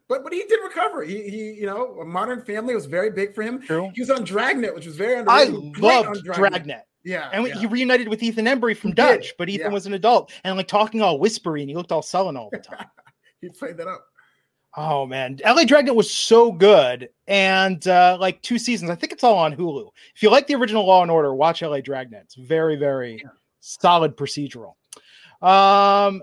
[0.08, 1.02] But but he did recover.
[1.02, 3.60] He, he you know, a modern family was very big for him.
[3.62, 3.90] True.
[3.94, 5.54] He was on Dragnet, which was very underrated.
[5.54, 6.34] I loved Dragnet.
[6.52, 6.86] Dragnet.
[7.04, 7.30] Yeah.
[7.32, 7.58] And yeah.
[7.58, 9.34] he reunited with Ethan Embry from he Dutch, did.
[9.38, 9.72] but Ethan yeah.
[9.72, 12.58] was an adult and like talking all whispery and he looked all sullen all the
[12.58, 12.86] time.
[13.40, 14.04] he played that up.
[14.78, 18.90] Oh man, LA Dragnet was so good, and uh, like two seasons.
[18.90, 19.88] I think it's all on Hulu.
[20.14, 22.24] If you like the original Law and Order, watch LA Dragnet.
[22.24, 23.30] It's very, very yeah.
[23.60, 24.74] solid procedural.
[25.40, 26.22] Um,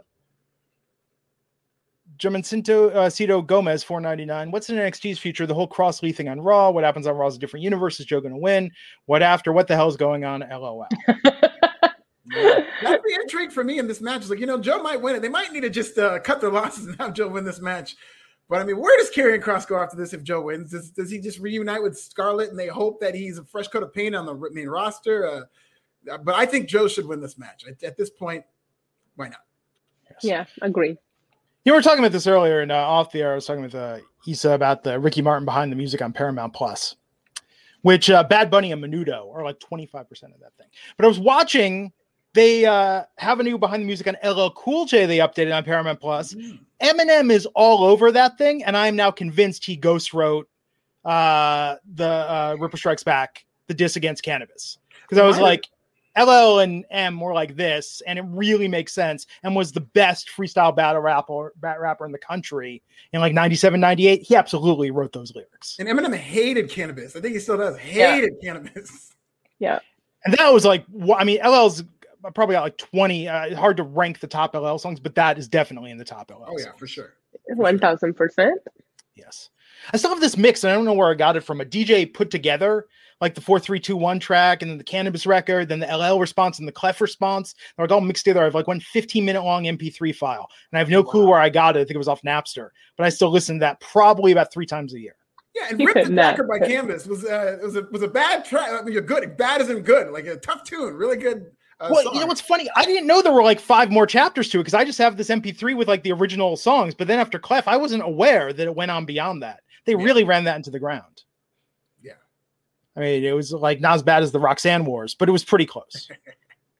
[2.24, 4.49] Jamoncito uh, Cito Gomez, four ninety nine.
[4.49, 5.45] What's in NXT's future?
[5.45, 6.71] The whole Kross Lee thing on Raw.
[6.71, 7.99] What happens on Raw's a different universe?
[7.99, 8.71] Is Joe going to win?
[9.07, 9.51] What after?
[9.51, 10.39] What the hell is going on?
[10.49, 10.88] LOL.
[11.07, 11.17] yeah.
[12.82, 14.21] That's the intrigue for me in this match.
[14.21, 15.21] Is like you know Joe might win it.
[15.21, 17.97] They might need to just uh, cut their losses and have Joe win this match.
[18.49, 20.71] But I mean, where does Karrion Kross go after this if Joe wins?
[20.71, 23.84] Does, does he just reunite with Scarlett and they hope that he's a fresh coat
[23.84, 25.28] of paint on the main roster?
[25.28, 27.63] Uh, but I think Joe should win this match.
[27.67, 28.43] At, at this point,
[29.15, 29.39] why not?
[30.09, 30.19] Yes.
[30.21, 30.97] Yeah, agree.
[31.66, 33.76] You were talking about this earlier, and uh, off the air, I was talking with
[33.76, 36.97] uh, Issa about the Ricky Martin behind the music on Paramount Plus,
[37.84, 40.68] which uh, Bad Bunny and Menudo are like 25% of that thing.
[40.97, 41.93] But I was watching,
[42.34, 45.64] they uh, have a new behind the music on LL Cool J they updated on
[45.64, 46.34] Paramount Plus.
[46.34, 46.59] Mm.
[46.82, 50.49] Eminem is all over that thing, and I'm now convinced he ghost wrote
[51.05, 55.70] uh, the uh, Ripper Strikes Back, the diss against Canibus, Because I was like,
[56.18, 60.30] LL and M were like this, and it really makes sense and was the best
[60.30, 62.84] freestyle battle rapper, bat rapper in the country
[63.14, 64.22] in like 97, 98.
[64.22, 65.78] He absolutely wrote those lyrics.
[65.80, 67.16] And Eminem hated Canibus.
[67.16, 67.78] I think he still does.
[67.78, 68.53] Hated yeah.
[68.53, 69.09] Canibus.
[69.59, 69.80] Yeah.
[70.26, 70.86] And that was like,
[71.16, 71.84] I mean, LL's
[72.36, 73.28] probably got like 20.
[73.28, 76.32] Uh, hard to rank the top LL songs, but that is definitely in the top
[76.32, 76.45] LL.
[76.47, 76.80] Oh, yeah, songs.
[76.80, 77.14] for sure.
[77.51, 78.51] 1000%.
[79.16, 79.49] Yes.
[79.91, 81.59] I still have this mix, and I don't know where I got it from.
[81.59, 82.88] A DJ put together
[83.24, 86.19] like the four three two one track, and then the Canibus record, then the LL
[86.19, 87.55] response and the Clef response.
[87.78, 88.41] They're like all mixed together.
[88.41, 91.09] I have like one 15 minute long MP3 file, and I have no wow.
[91.09, 91.80] clue where I got it.
[91.80, 94.65] I think it was off Napster, but I still listen to that probably about three
[94.65, 95.15] times a year.
[95.55, 98.69] Yeah, and Rip the Cracker by Canibus was uh, was a was a bad track.
[98.69, 99.38] I mean, you're good.
[99.38, 100.11] Bad isn't good.
[100.11, 101.45] Like a tough tune, really good.
[101.80, 102.13] Uh, well, song.
[102.13, 102.69] you know what's funny?
[102.76, 105.15] I didn't know there were like five more chapters to it because I just have
[105.15, 106.93] this MP3 with like the original songs.
[106.93, 109.61] But then after Clef, I wasn't aware that it went on beyond that.
[109.86, 110.03] They yeah.
[110.03, 111.22] really ran that into the ground.
[112.95, 115.43] I mean, it was like not as bad as the Roxanne Wars, but it was
[115.43, 116.09] pretty close.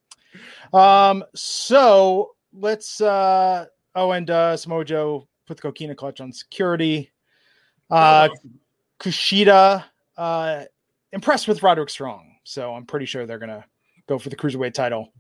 [0.74, 7.12] um, so let's uh oh, and uh Samoa Joe put the coquina clutch on security.
[7.90, 8.30] Uh
[9.00, 9.84] Kushida
[10.18, 10.64] uh
[11.12, 13.66] impressed with Roderick Strong, so I'm pretty sure they're gonna
[14.08, 15.14] go for the cruiserweight title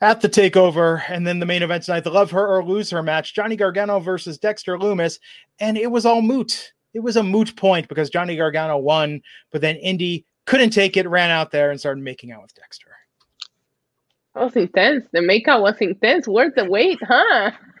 [0.00, 1.02] at the takeover.
[1.08, 3.98] And then the main event tonight, the love her or lose her match, Johnny Gargano
[3.98, 5.18] versus Dexter Lumis.
[5.58, 9.20] And it was all moot it was a moot point because Johnny Gargano won,
[9.52, 12.88] but then Indi couldn't take it, ran out there and started making out with Dexter.
[14.34, 15.04] That was intense.
[15.12, 16.26] The makeout was intense.
[16.26, 17.50] Worth the wait, huh?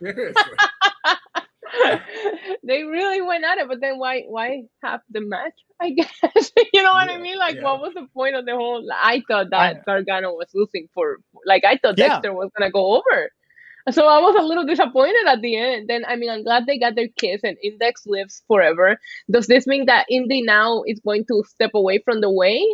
[2.62, 5.54] they really went at it, but then why why have the match?
[5.80, 6.12] I guess
[6.74, 7.38] you know what yeah, I mean.
[7.38, 7.62] Like, yeah.
[7.62, 8.86] what was the point of the whole?
[8.92, 12.08] I thought that I, Gargano was losing for, like, I thought yeah.
[12.08, 13.30] Dexter was gonna go over.
[13.90, 15.88] So I was a little disappointed at the end.
[15.88, 18.98] Then I mean, I'm glad they got their kiss and Index lives forever.
[19.30, 22.66] Does this mean that Indi now is going to step away from the way?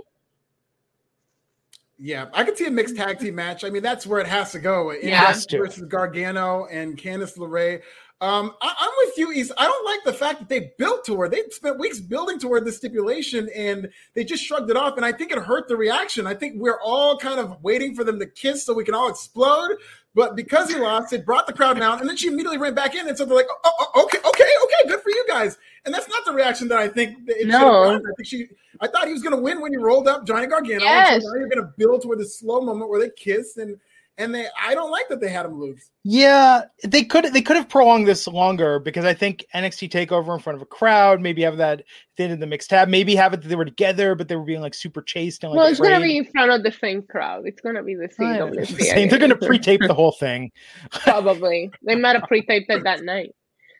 [1.99, 3.63] Yeah, I could see a mixed tag team match.
[3.63, 4.93] I mean, that's where it has to go.
[4.93, 5.59] Index yeah.
[5.59, 7.83] versus Gargano and Candice LeRae.
[8.23, 9.51] Um, I, am with you, East.
[9.59, 11.33] I don't like the fact that they built toward.
[11.33, 14.97] They spent weeks building toward the stipulation, and they just shrugged it off.
[14.97, 16.25] And I think it hurt the reaction.
[16.25, 19.09] I think we're all kind of waiting for them to kiss so we can all
[19.09, 19.73] explode.
[20.15, 22.95] But because he lost, it brought the crowd down, and then she immediately ran back
[22.95, 25.57] in, and so they're like, "Oh, oh, oh okay, okay, okay, good for you guys."
[25.87, 27.59] And that's not the reaction that I think it no.
[27.59, 28.49] should have I think she,
[28.81, 30.85] I thought he was going to win when he rolled up Johnny Gargano.
[30.85, 31.23] Yes.
[31.23, 33.79] So now you're going to build toward the slow moment where they kiss, and
[34.19, 35.91] and they I don't like that they had him lose.
[36.05, 40.41] Yeah, they could they could have prolonged this longer because I think NXT takeover in
[40.41, 41.85] front of a crowd, maybe have that at
[42.17, 44.61] the the mixed tab, maybe have it that they were together, but they were being
[44.61, 47.47] like super chaste and like well, it's gonna be in front of the same crowd.
[47.47, 49.09] It's gonna be the I know, the same.
[49.09, 50.53] They're gonna pre-tape the whole thing.
[50.91, 53.35] Probably they might have pre-taped it that night.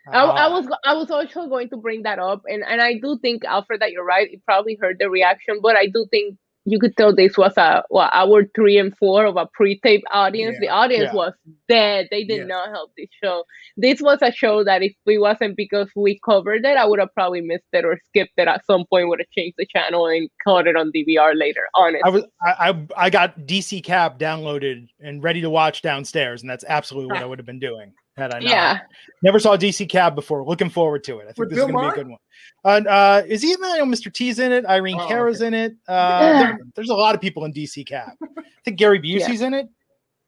[0.09, 2.95] I, I Uh, was I was also going to bring that up, and and I
[2.95, 4.29] do think Alfred that you're right.
[4.33, 7.83] It probably hurt the reaction, but I do think you could tell this was a
[7.91, 10.57] well, hour three and four of a pre-tape audience.
[10.61, 10.69] Yeah.
[10.69, 11.17] The audience Yeah.
[11.17, 11.33] was
[11.69, 12.09] dead.
[12.11, 12.49] They did Yes.
[12.49, 13.45] not help this show.
[13.77, 17.13] This was a show that if it wasn't because we covered it, I would have
[17.15, 19.09] probably missed it or skipped it at some point.
[19.09, 21.67] Would have changed the channel and caught it on DVR later.
[21.75, 26.43] Honestly, I was I, I I got DC Cab downloaded and ready to watch downstairs,
[26.43, 28.43] and that's absolutely what I would have been doing had I not.
[28.49, 28.79] yeah.
[29.23, 30.45] Never saw DC Cab before.
[30.45, 31.23] Looking forward to it.
[31.23, 32.19] I think With this is going to be a good one.
[32.65, 33.75] Uh, uh, is he in that?
[33.75, 34.13] I know Mr.
[34.13, 34.67] T's in it.
[34.67, 35.47] Irene Oh, Cara's okay.
[35.49, 35.73] in it.
[35.89, 36.43] Uh, Yeah.
[36.43, 38.11] there- there's a lot of people in DC Cab.
[38.23, 39.69] I think Gary Busey's in it.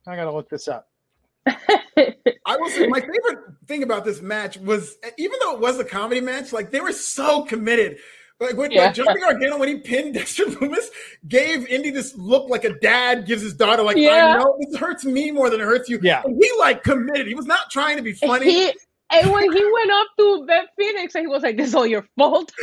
[0.07, 0.89] I got to look this up.
[1.47, 5.85] I will say my favorite thing about this match was even though it was a
[5.85, 7.99] comedy match, like they were so committed.
[8.45, 8.87] Like when Yeah.
[8.87, 10.87] like Johnny Gargano when he pinned Dexter Lumis,
[11.29, 14.37] gave Indi this look like a dad gives his daughter, like Yeah.
[14.37, 15.99] I know this hurts me more than it hurts you.
[16.03, 16.23] Yeah.
[16.25, 17.27] And he like committed.
[17.27, 18.51] He was not trying to be funny.
[18.51, 18.73] He,
[19.11, 21.87] and when he went up to Ben Phoenix, and he was like, "This is all
[21.87, 22.53] your fault."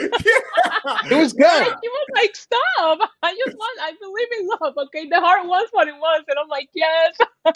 [1.11, 1.75] It was And good.
[1.81, 3.09] he was like, "Stop!
[3.21, 3.79] I just want.
[3.81, 4.73] I believe in love.
[4.87, 7.17] Okay, the heart was what it was." And I'm like, "Yes."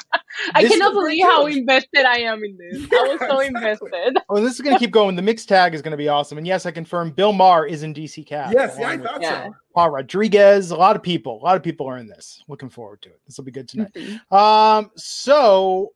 [0.53, 2.83] I This cannot is great believe how invested I am in this.
[2.91, 3.47] I was so Yes.
[3.49, 4.17] invested.
[4.29, 5.15] Oh, this is going to keep going.
[5.15, 6.37] The mixed tag is going to be awesome.
[6.37, 8.53] And yes, I confirm Bill Maher is in DC Cab.
[8.53, 9.45] yes, yeah, I along with thought Yeah.
[9.45, 9.55] so.
[9.73, 10.71] Paul Rodriguez.
[10.71, 11.39] A lot of people.
[11.41, 12.43] A lot of people are in this.
[12.47, 13.19] Looking forward to it.
[13.27, 13.91] This will be good tonight.
[13.93, 14.31] Mhm.
[14.31, 15.93] Um, so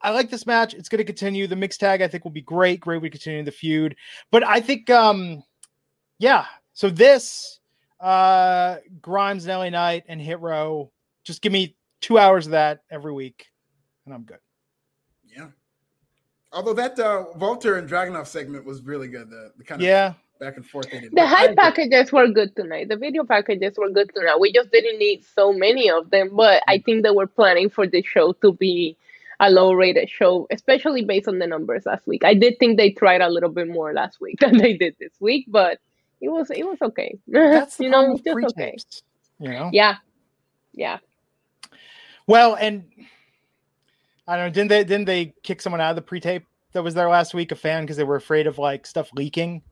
[0.00, 0.74] I like this match.
[0.74, 1.46] It's going to continue.
[1.46, 2.80] The mixed tag, I think, will be great.
[2.80, 3.96] Great way to continue the feud.
[4.30, 5.42] But I think, um,
[6.18, 6.46] yeah.
[6.72, 7.58] So this,
[8.00, 10.92] uh, Grimes and LA Knight and Hit Row,
[11.24, 13.46] just give me two hours of that every week,
[14.06, 14.38] and I'm good.
[15.26, 15.48] Yeah.
[16.52, 19.28] Although that uh, Walter and Dragunov segment was really good.
[19.28, 20.14] The, the kind of Yeah.
[20.40, 20.88] back and forth.
[20.90, 22.88] The I hype packages were good tonight.
[22.88, 24.38] The video packages were good tonight.
[24.38, 27.86] We just didn't need so many of them, but I think they were planning for
[27.86, 28.96] the show to be
[29.40, 32.24] a low rated show, especially based on the numbers last week.
[32.24, 35.12] I did think they tried a little bit more last week than they did this
[35.20, 35.78] week, but
[36.20, 37.18] it was it was okay.
[37.28, 38.70] That's the you know, just pre okay.
[38.72, 39.02] tapes.
[39.38, 39.70] You know?
[39.72, 39.96] Yeah.
[40.72, 40.98] Yeah.
[42.26, 42.84] Well, and
[44.26, 44.50] I don't know.
[44.50, 44.84] Didn't they?
[44.84, 47.52] Didn't they kick someone out of the pre-tape that was there last week?
[47.52, 49.62] A fan because they were afraid of like stuff leaking.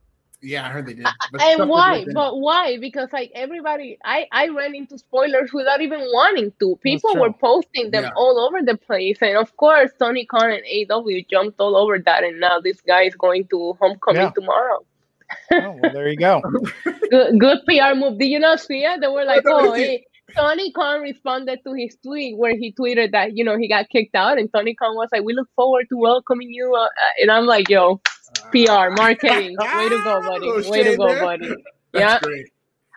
[0.42, 1.06] Yeah, I heard they did.
[1.32, 2.04] But And why?
[2.12, 2.76] But why?
[2.78, 6.76] Because like everybody, I I ran into spoilers without even wanting to.
[6.82, 8.10] People were posting them Yeah.
[8.16, 12.22] all over the place, and of course, Tony Khan and AEW jumped all over that,
[12.22, 14.30] and now this guy is going to homecoming Yeah.
[14.34, 14.84] tomorrow.
[15.52, 16.40] Oh, well, there you go.
[17.10, 18.18] Good, good PR move.
[18.18, 19.00] Did you not see it?
[19.00, 20.04] They were like, "Oh, hey."
[20.36, 24.14] Tony Khan responded to his tweet where he tweeted that you know he got kicked
[24.14, 26.88] out, and Tony Khan was like, "We look forward to welcoming you," uh,
[27.22, 28.00] and I'm like, "Yo,
[28.52, 31.22] PR marketing, way to go, buddy, Little way to go, there.
[31.22, 31.56] buddy." That's
[31.92, 32.18] Yeah.
[32.20, 32.46] great.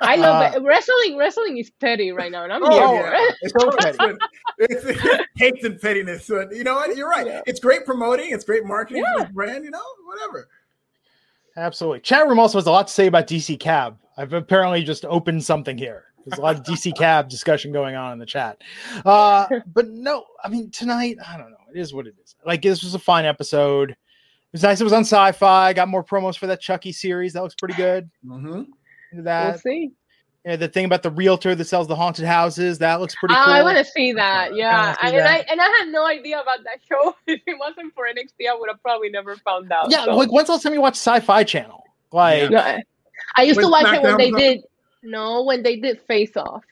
[0.01, 0.63] I love Uh, it.
[0.63, 3.27] Wrestling, wrestling is petty right now, and I'm Oh, here yeah.
[3.41, 3.97] It's so petty.
[4.59, 6.25] it's, it's hate and pettiness.
[6.29, 6.95] But you know what?
[6.95, 7.27] You're right.
[7.27, 7.41] Yeah.
[7.45, 8.31] It's great promoting.
[8.31, 9.29] It's great marketing for Yeah.
[9.33, 9.65] brand.
[9.65, 10.47] You know, whatever.
[11.57, 11.99] Absolutely.
[11.99, 13.97] Chat room also has a lot to say about DC Cab.
[14.17, 16.05] I've apparently just opened something here.
[16.25, 18.61] There's a lot of DC Cab discussion going on in the chat.
[19.05, 21.57] Uh, but no, I mean, tonight, I don't know.
[21.73, 22.35] It is what it is.
[22.45, 23.95] Like, this was a fine episode.
[24.51, 24.81] It was nice.
[24.81, 25.75] It was on Syfy.
[25.75, 27.33] Got more promos for that Chucky series.
[27.33, 28.09] That looks pretty good.
[28.25, 28.47] Mm-hmm.
[28.47, 28.67] Into
[29.13, 29.59] We'll that.
[29.59, 29.91] see.
[30.45, 32.77] Yeah, the thing about the realtor that sells the haunted houses.
[32.79, 33.53] That looks pretty Oh, cool.
[33.53, 34.55] I want to see that.
[34.55, 35.27] Yeah, see I, and that.
[35.27, 37.15] I and I had no idea about that show.
[37.27, 39.91] If it wasn't for NXT, I would have probably never found out.
[39.91, 40.15] yeah, so.
[40.15, 41.83] like, when's the last time you watched Sci Fi Channel?
[42.11, 42.81] Like, No, I-
[43.35, 44.61] I used to When watch it when they did.
[45.03, 46.63] No, when they did Face Off,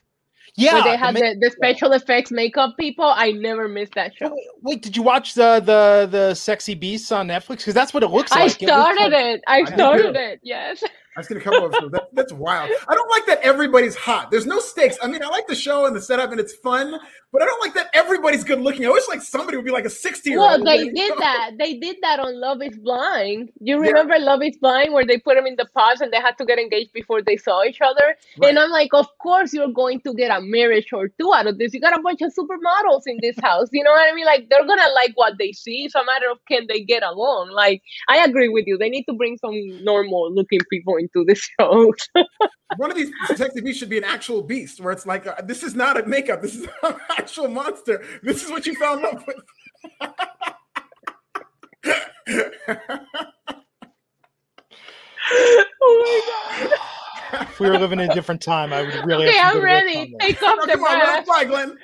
[0.58, 0.74] yeah.
[0.74, 3.06] where they the had ma- the, the special effects makeup people.
[3.06, 4.30] I never missed that show.
[4.30, 7.58] Wait, wait, did you watch the the the Sexy Beasts on Netflix?
[7.60, 8.62] Because that's what it looks I like.
[8.62, 9.42] It looks started like- it.
[9.48, 10.20] I did started too.
[10.20, 10.40] it.
[10.44, 10.84] Yes.
[11.18, 11.94] I've seen a couple of episodes.
[11.94, 12.70] That, that's wild.
[12.88, 14.30] I don't like that everybody's hot.
[14.30, 14.98] There's no stakes.
[15.02, 17.00] I mean, I like the show and the setup and it's fun,
[17.34, 18.86] but I don't like that everybody's good looking.
[18.86, 20.48] I wish like somebody would be like a 60 year old.
[20.50, 21.52] Well, they did that.
[21.60, 23.52] They did that on Love Is Blind.
[23.60, 23.90] You Yeah.
[23.90, 26.46] remember Love Is Blind, where they put them in the pods and they had to
[26.46, 28.16] get engaged before they saw each other.
[28.38, 28.50] Right.
[28.50, 31.58] And I'm like, of course you're going to get a marriage or two out of
[31.58, 31.74] this.
[31.74, 33.68] You got a bunch of supermodels in this house.
[33.72, 34.26] You know what I mean?
[34.26, 35.86] Like they're gonna like what they see.
[35.86, 37.50] It's a matter of can they get along.
[37.52, 38.78] Like I agree with you.
[38.78, 39.54] They need to bring some
[39.84, 41.94] normal looking people into this show.
[42.78, 43.12] One of these
[43.56, 46.42] beasts should be an actual beast, where it's like, uh, this is not a makeup.
[46.42, 46.68] This is
[47.18, 48.04] actual monster.
[48.24, 49.38] This is what you found up with.
[55.32, 56.78] oh my god.
[57.42, 59.28] if we were living in a different time, I would really.
[59.28, 60.16] Okay, have I'm ready.
[60.20, 61.26] Take off the come on, mask.
[61.26, 61.78] fly, Glenn.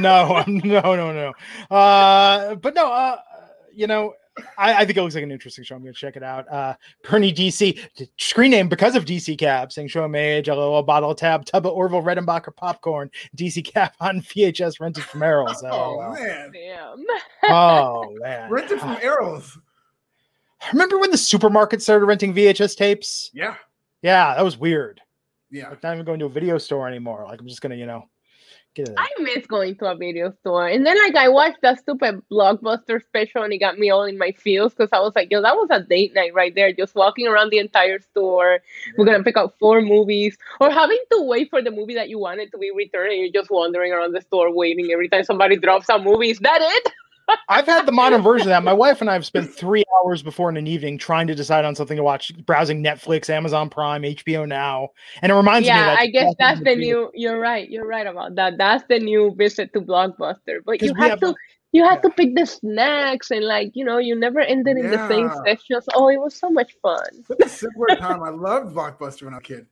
[0.00, 1.32] no, no, no, no.
[1.76, 3.18] Uh, but no, uh,
[3.72, 4.14] you know,
[4.58, 5.76] I, I, think it looks like an interesting show.
[5.76, 6.50] I'm going to check it out.
[6.50, 6.74] Uh,
[7.08, 11.44] Bernie DC screen name because of DC Cab saying show age, a little bottle tab,
[11.44, 15.62] tub of Orville Redenbacher popcorn, DC Cab on VHS rented from Erol's.
[15.64, 17.04] Oh, oh man, damn.
[17.50, 19.58] oh man, rented from Erol's.
[20.72, 23.30] Remember when the supermarket started renting VHS tapes?
[23.32, 23.54] Yeah,
[24.02, 25.00] yeah, that was weird.
[25.50, 27.24] Yeah, like not even going to a video store anymore.
[27.26, 28.04] Like I'm just gonna, you know
[28.96, 30.68] I miss going to a video store.
[30.68, 34.18] And then like I watched that stupid blockbuster special and it got me all in
[34.18, 36.72] my feels because I was like, yo, that was a date night right there.
[36.72, 38.60] Just walking around the entire store.
[38.86, 38.92] Yeah.
[38.96, 40.36] We're gonna pick out four movies.
[40.60, 43.42] Or having to wait for the movie that you wanted to be returned and you're
[43.42, 46.30] just wandering around the store waiting every time somebody drops a movie.
[46.30, 46.92] Is that it?
[47.48, 48.62] I've had the modern version of that.
[48.62, 51.64] My wife and I have spent three hours before in an evening trying to decide
[51.64, 54.90] on something to watch, browsing Netflix, Amazon Prime, HBO Now,
[55.22, 55.80] and it reminds yeah, me.
[55.80, 57.10] Yeah, I guess that's the new.
[57.14, 57.68] You're right.
[57.68, 58.58] You're right about that.
[58.58, 60.60] That's the new visit to Blockbuster.
[60.64, 61.34] But you have, have, to.
[61.72, 62.08] You have yeah.
[62.08, 64.90] to pick the snacks and like you know you never ended in yeah.
[64.90, 65.86] the same sessions.
[65.94, 67.24] Oh, it was so much fun.
[67.26, 68.22] Such a simpler time.
[68.22, 69.66] I loved Blockbuster when I was a kid.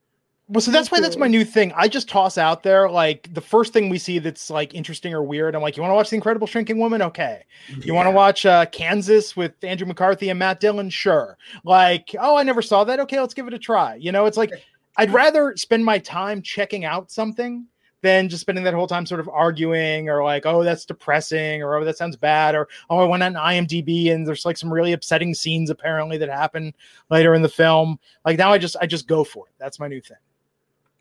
[0.48, 1.72] Well, so that's why that's my new thing.
[1.74, 5.24] I just toss out there like the first thing we see that's like interesting or
[5.24, 5.56] weird.
[5.56, 7.02] I'm like, you want to watch The Incredible Shrinking Woman?
[7.02, 7.42] Okay.
[7.68, 7.94] You yeah.
[7.94, 10.88] want to watch uh, Kansas with Andrew McCarthy and Matt Dillon?
[10.88, 11.36] Sure.
[11.64, 13.00] Like, oh, I never saw that.
[13.00, 13.96] Okay, let's give it a try.
[13.96, 14.52] You know, it's like
[14.96, 17.66] I'd rather spend my time checking out something
[18.02, 21.74] than just spending that whole time sort of arguing or like, oh, that's depressing or
[21.74, 24.92] oh, that sounds bad or oh, I went on IMDb and there's like some really
[24.92, 26.72] upsetting scenes apparently that happen
[27.10, 27.98] later in the film.
[28.24, 29.54] Like now I just I just go for it.
[29.58, 30.18] That's my new thing.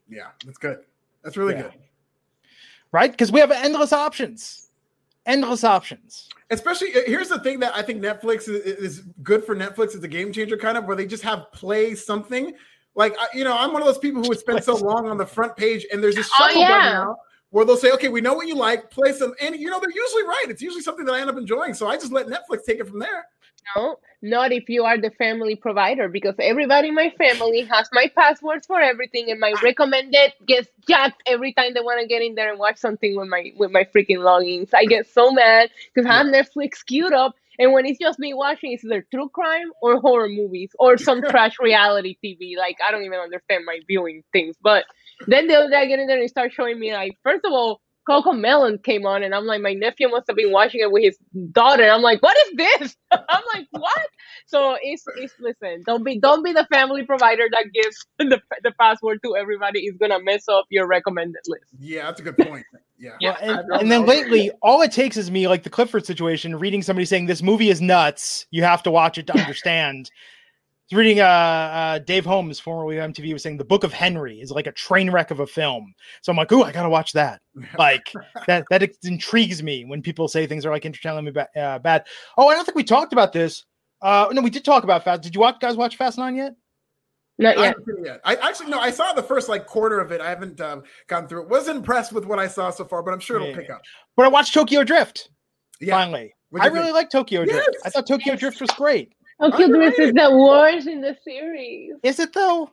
[0.10, 0.80] Yeah, that's good.
[1.24, 1.64] That's really yeah.
[1.64, 1.74] good.
[2.92, 3.12] Right?
[3.12, 4.70] Because we have endless options.
[5.26, 6.30] Endless options.
[6.52, 9.96] Especially uh, here's the thing that I think Netflix is, is good for Netflix.
[9.96, 12.54] It's a game changer kind of where they just have play something.
[12.94, 15.26] Like you know, I'm one of those people who would spend so long on the
[15.26, 16.70] front page, and there's this oh, yeah.
[16.70, 17.18] button now
[17.50, 18.92] where they'll say, "Okay, we know what you like.
[18.92, 20.46] Play some," and you know they're usually right.
[20.50, 22.88] It's usually something that I end up enjoying, so I just let Netflix take it
[22.88, 23.26] from there.
[23.76, 28.12] No, not if you are the family provider, because everybody in my family has my
[28.16, 32.36] passwords for everything, and my recommended gets jacked every time they want to get in
[32.36, 34.74] there and watch something with my with my freaking logins.
[34.74, 38.34] I get so mad because I have Netflix queued up, and when it's just me
[38.34, 42.58] watching, it's either true crime or horror movies or some trash reality TV.
[42.58, 44.86] Like I don't even understand my viewing things, but
[45.28, 47.52] then the other day I get in there and start showing me like, first of
[47.52, 51.04] all, CoComelon came on, and I'm like, my nephew must have been watching it with
[51.04, 51.18] his
[51.52, 51.90] daughter.
[51.90, 52.96] I'm like, what is this?
[53.12, 54.08] I'm like, what?
[54.46, 58.72] So it's it's listen, don't be don't be the family provider that gives the the
[58.80, 59.86] password to everybody.
[59.86, 61.66] Is gonna mess up your recommended list.
[61.80, 62.66] Yeah, that's a good point.
[62.98, 63.38] Yeah, yeah.
[63.42, 67.06] and, and then lately, all it takes is me, like the Clifford situation, reading somebody
[67.06, 68.46] saying this movie is nuts.
[68.52, 70.12] You have to watch it to understand
[70.92, 74.52] was reading uh, uh, Dave Holmes, formerly MTV, was saying the Book of Henry is
[74.52, 75.94] like a train wreck of a film.
[76.22, 77.42] So I'm like, ooh, I gotta watch that.
[77.78, 78.12] Like
[78.48, 82.06] that that intrigues me when people say things are like entertainingly ba- uh, bad.
[82.38, 83.66] Oh, I don't think we talked about this.
[84.02, 85.22] Uh, no, we did talk about Fast.
[85.22, 86.54] Did you watch guys watch Fast Nine yet?
[87.38, 87.76] Not yet.
[88.04, 88.22] yet.
[88.24, 90.22] I actually no, I saw the first like quarter of it.
[90.22, 91.50] I haven't um, gone through it.
[91.50, 93.56] Wasn't impressed with what I saw so far, but I'm sure it'll yeah.
[93.56, 93.82] pick up.
[94.16, 95.30] But I watched Tokyo Drift.
[95.82, 95.96] Yeah.
[95.96, 97.52] Finally, I really like Tokyo yes.
[97.52, 97.78] Drift.
[97.86, 98.40] I thought Tokyo yes.
[98.40, 99.14] Drift was great.
[99.42, 101.94] Tokyo Drift is the worst in the series.
[102.04, 102.72] Is it though?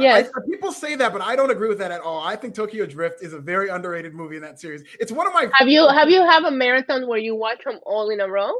[0.00, 0.30] Yes.
[0.34, 2.20] I, people say that, but I don't agree with that at all.
[2.22, 4.82] I think Tokyo Drift is a very underrated movie in that series.
[4.98, 5.46] It's one of my.
[5.54, 8.50] Have you have you have a marathon where you watch them all in a row?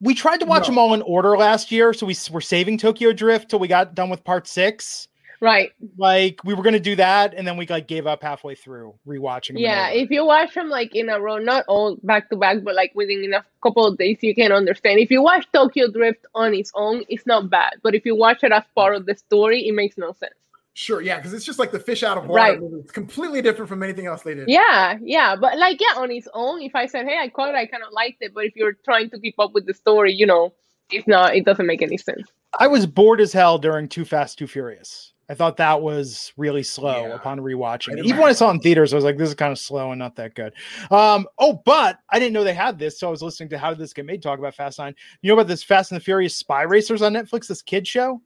[0.00, 0.66] We tried to watch no.
[0.66, 3.94] them all in order last year, so we were saving Tokyo Drift till we got
[3.94, 5.08] done with part six.
[5.40, 5.72] Right.
[5.96, 9.58] Like we were gonna do that, and then we like gave up halfway through rewatching.
[9.58, 12.74] Yeah, if you watch them like in a row, not all back to back, but
[12.74, 15.00] like within a couple of days, you can understand.
[15.00, 18.44] If you watch Tokyo Drift on its own, it's not bad, but if you watch
[18.44, 20.34] it as part of the story, it makes no sense.
[20.74, 22.60] Sure, yeah, because it's just like the fish out of water.
[22.60, 22.60] Right.
[22.80, 24.48] It's completely different from anything else they did.
[24.48, 27.54] Yeah, yeah, but like yeah, on its own, if I said, hey, I caught it,
[27.54, 30.12] I kind of liked it, but if you're trying to keep up with the story,
[30.12, 30.52] you know,
[30.90, 31.34] it's not.
[31.34, 32.30] It doesn't make any sense.
[32.58, 35.12] I was bored as hell during Too Fast, Too Furious.
[35.30, 37.14] I thought that was really slow yeah.
[37.14, 38.04] upon rewatching.
[38.04, 39.92] Even when I saw it in theaters, I was like, "This is kind of slow
[39.92, 40.52] and not that good."
[40.90, 43.70] Um, oh, but I didn't know they had this, so I was listening to How
[43.70, 44.92] Did This Get Made talk about Fast Nine.
[45.22, 47.46] You know about this Fast and the Furious Spy Racers on Netflix?
[47.46, 48.20] This kid show.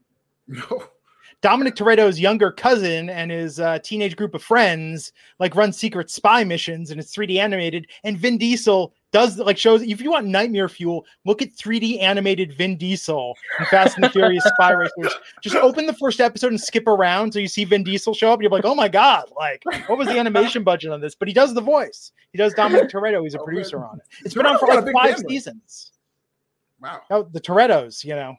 [0.49, 0.85] No.
[1.43, 6.43] Dominic Toretto's younger cousin and his uh, teenage group of friends like run secret spy
[6.43, 7.87] missions, and it's 3D animated.
[8.03, 9.81] And Vin Diesel does like shows.
[9.81, 14.11] If you want nightmare fuel, look at 3D animated Vin Diesel and Fast and the
[14.11, 15.15] Furious Spy Racers.
[15.41, 18.43] Just open the first episode and skip around so you see Vin Diesel show up.
[18.43, 21.15] you're like, oh my god, like what was the animation budget on this?
[21.15, 22.11] But he does the voice.
[22.33, 23.23] He does Dominic Toretto.
[23.23, 24.07] He's a oh, producer on it.
[24.25, 25.93] It's been on for like five seasons.
[26.81, 27.01] Wow.
[27.09, 28.35] Oh, the Torettos, you know.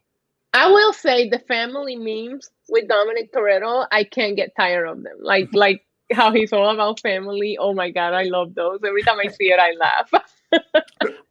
[0.53, 5.15] I will say the family memes with Dominic Toretto, I can't get tired of them.
[5.21, 7.57] Like like how he's all about family.
[7.57, 8.81] Oh my god, I love those.
[8.85, 10.11] Every time I see it, I laugh.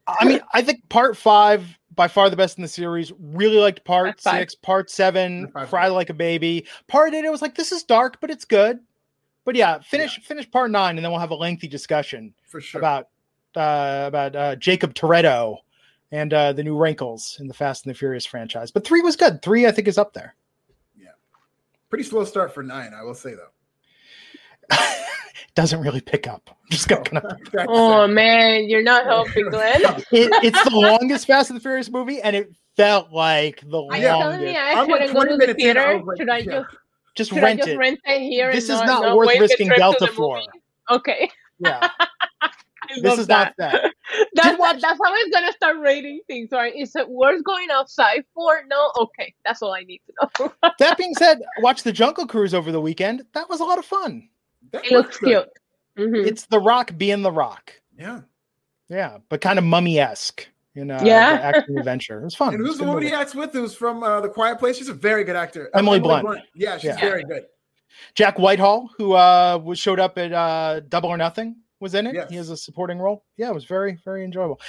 [0.06, 3.12] I mean, I think part five by far the best in the series.
[3.18, 4.40] Really liked part Part five.
[4.40, 6.66] six, part seven, Part cry like a baby.
[6.88, 8.80] Part eight, I was like, this is dark, but it's good.
[9.44, 12.80] But yeah, finish finish part nine, and then we'll have a lengthy discussion for sure.
[12.80, 13.08] about
[13.56, 15.58] uh, about uh, Jacob Toretto
[16.12, 18.70] and uh, the new wrinkles in the Fast and the Furious franchise.
[18.70, 19.42] But three was good.
[19.42, 20.34] Three, I think, is up there.
[20.98, 21.08] Yeah,
[21.90, 23.50] pretty slow start for nine, I will say though.
[25.54, 26.42] Doesn't really pick up.
[26.50, 27.02] I'm just gonna.
[27.10, 27.36] gonna
[27.68, 29.80] oh man, you're not helping, Glenn.
[30.12, 33.96] it, it's the longest Fast and the Furious movie, and it felt like the Are
[33.96, 34.16] Yeah.
[34.16, 34.56] you telling me.
[34.56, 36.02] I I'm like shouldn't go to the minutes in, I theater?
[36.04, 36.44] like, should I yeah.
[36.62, 36.76] just
[37.14, 37.78] Just should rent I just it.
[37.78, 38.50] rent it here?
[38.52, 40.36] This and is not not worth risking Delta for.
[40.38, 40.46] movie?
[40.90, 41.30] Okay,
[41.60, 41.88] Yeah,
[43.00, 43.54] this is that.
[43.58, 43.92] not that.
[44.34, 46.48] That's, watch- that's how it's gonna start rating things.
[46.50, 46.74] Right?
[46.76, 48.62] Is it worth going outside for?
[48.68, 48.90] No.
[48.96, 50.72] Okay, that's all I need to know.
[50.80, 53.22] That being said, watch the Jungle Cruise over the weekend.
[53.34, 54.28] That was a lot of fun.
[54.74, 55.48] That it looks good.
[55.96, 56.08] cute.
[56.10, 56.26] Mhm.
[56.26, 57.72] It's The Rock being The Rock.
[57.98, 58.22] Yeah.
[58.88, 61.36] Yeah, but kind of mummy esque, you know, Yeah.
[61.36, 62.20] the action adventure.
[62.20, 62.52] It was fun.
[62.54, 63.14] And It was who's the good woman movie.
[63.14, 63.52] he acts with?
[63.52, 64.76] Who's from uh, The Quiet Place?
[64.76, 65.70] She's a very good actor.
[65.74, 66.40] Uh, Emily Blunt.
[66.54, 67.00] Yeah, she's Yeah.
[67.00, 67.46] very good.
[68.14, 72.14] Jack Whitehall, who uh, was showed up at uh, Double or Nothing, was in it.
[72.14, 72.28] Yes.
[72.30, 73.24] He has a supporting role.
[73.36, 74.60] Yeah, it was very, very enjoyable.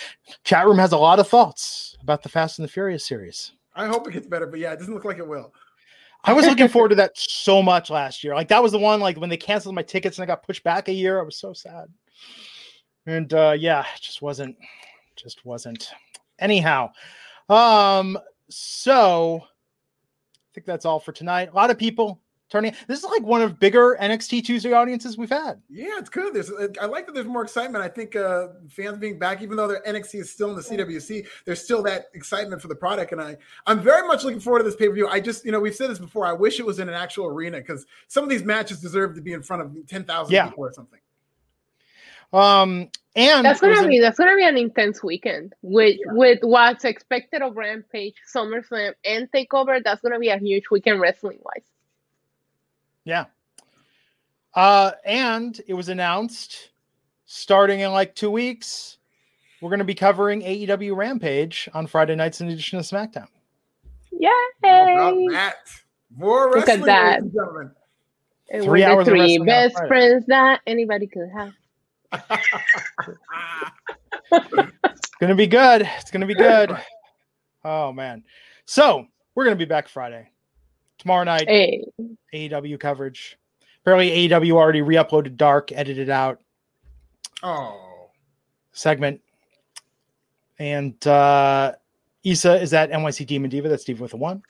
[0.43, 3.53] Chat room has a lot of thoughts about the Fast and the Furious series.
[3.73, 5.53] I hope it gets better, but yeah, it doesn't look like it will.
[6.25, 8.35] I was looking forward to that so much last year.
[8.35, 8.99] Like that was the one.
[8.99, 11.37] Like when they canceled my tickets and I got pushed back a year, I was
[11.37, 11.85] so sad.
[13.05, 14.57] And uh, yeah, it just wasn't,
[15.15, 15.91] just wasn't.
[16.39, 16.89] Anyhow,
[17.49, 18.17] um,
[18.49, 21.49] so I think that's all for tonight.
[21.51, 22.19] A lot of people
[22.49, 22.73] turning.
[22.87, 25.61] This is like one of bigger NXT Tuesday audiences we've had.
[25.69, 26.33] Yeah, it's good.
[26.33, 27.83] There's, uh, I like that there's more excitement.
[27.83, 31.25] I think uh, fans being back, even though their NXT is still in the CWC,
[31.45, 33.11] there's still that excitement for the product.
[33.11, 35.07] And I, I'm very much looking forward to this pay per view.
[35.07, 36.25] I just, you know, we've said this before.
[36.25, 39.21] I wish it was in an actual arena because some of these matches deserve to
[39.21, 40.47] be in front of 10,000 Yeah.
[40.47, 40.99] people or something.
[42.33, 46.13] Um, and That's gonna an- be that's gonna be an intense weekend with Yeah.
[46.13, 49.81] with what's expected of Rampage, SummerSlam, and Takeover.
[49.81, 51.63] That's gonna be a huge weekend wrestling wise.
[53.05, 53.25] Yeah.
[54.53, 56.71] Uh, and it was announced
[57.25, 58.97] starting in like two weeks,
[59.61, 63.27] we're going to be covering AEW Rampage on Friday nights in addition to SmackDown.
[64.11, 64.29] Yay!
[64.63, 65.55] How about that?
[66.15, 67.21] More Look at wrestling, that.
[67.21, 67.71] ladies and gentlemen.
[68.63, 71.53] Three hours the three wrestling best friends that anybody could have.
[74.31, 75.81] It's going to be good.
[75.99, 76.75] It's going to be good.
[77.67, 78.23] Oh, man.
[78.65, 80.29] So we're going to be back Friday.
[81.05, 81.85] Tomorrow night, Hey,
[82.33, 83.37] AEW coverage.
[83.81, 86.41] Apparently, AEW already re uploaded Dark, edited out
[87.43, 88.09] oh,
[88.71, 89.21] segment.
[90.57, 91.73] And uh
[92.23, 93.69] Issa is at NYC Demon Diva.
[93.69, 94.41] That's Diva with a one.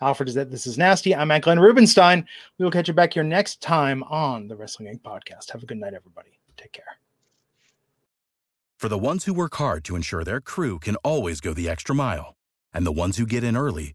[0.00, 1.14] Alfred is at This Is Nasty.
[1.14, 2.26] I'm at Glenn Rubenstein.
[2.58, 5.02] We will catch you back here next time on the Wrestling Inc.
[5.02, 5.52] podcast.
[5.52, 6.40] Have a good night, everybody.
[6.56, 6.98] Take care.
[8.78, 11.94] For the ones who work hard to ensure their crew can always go the extra
[11.94, 12.34] mile,
[12.74, 13.94] and the ones who get in early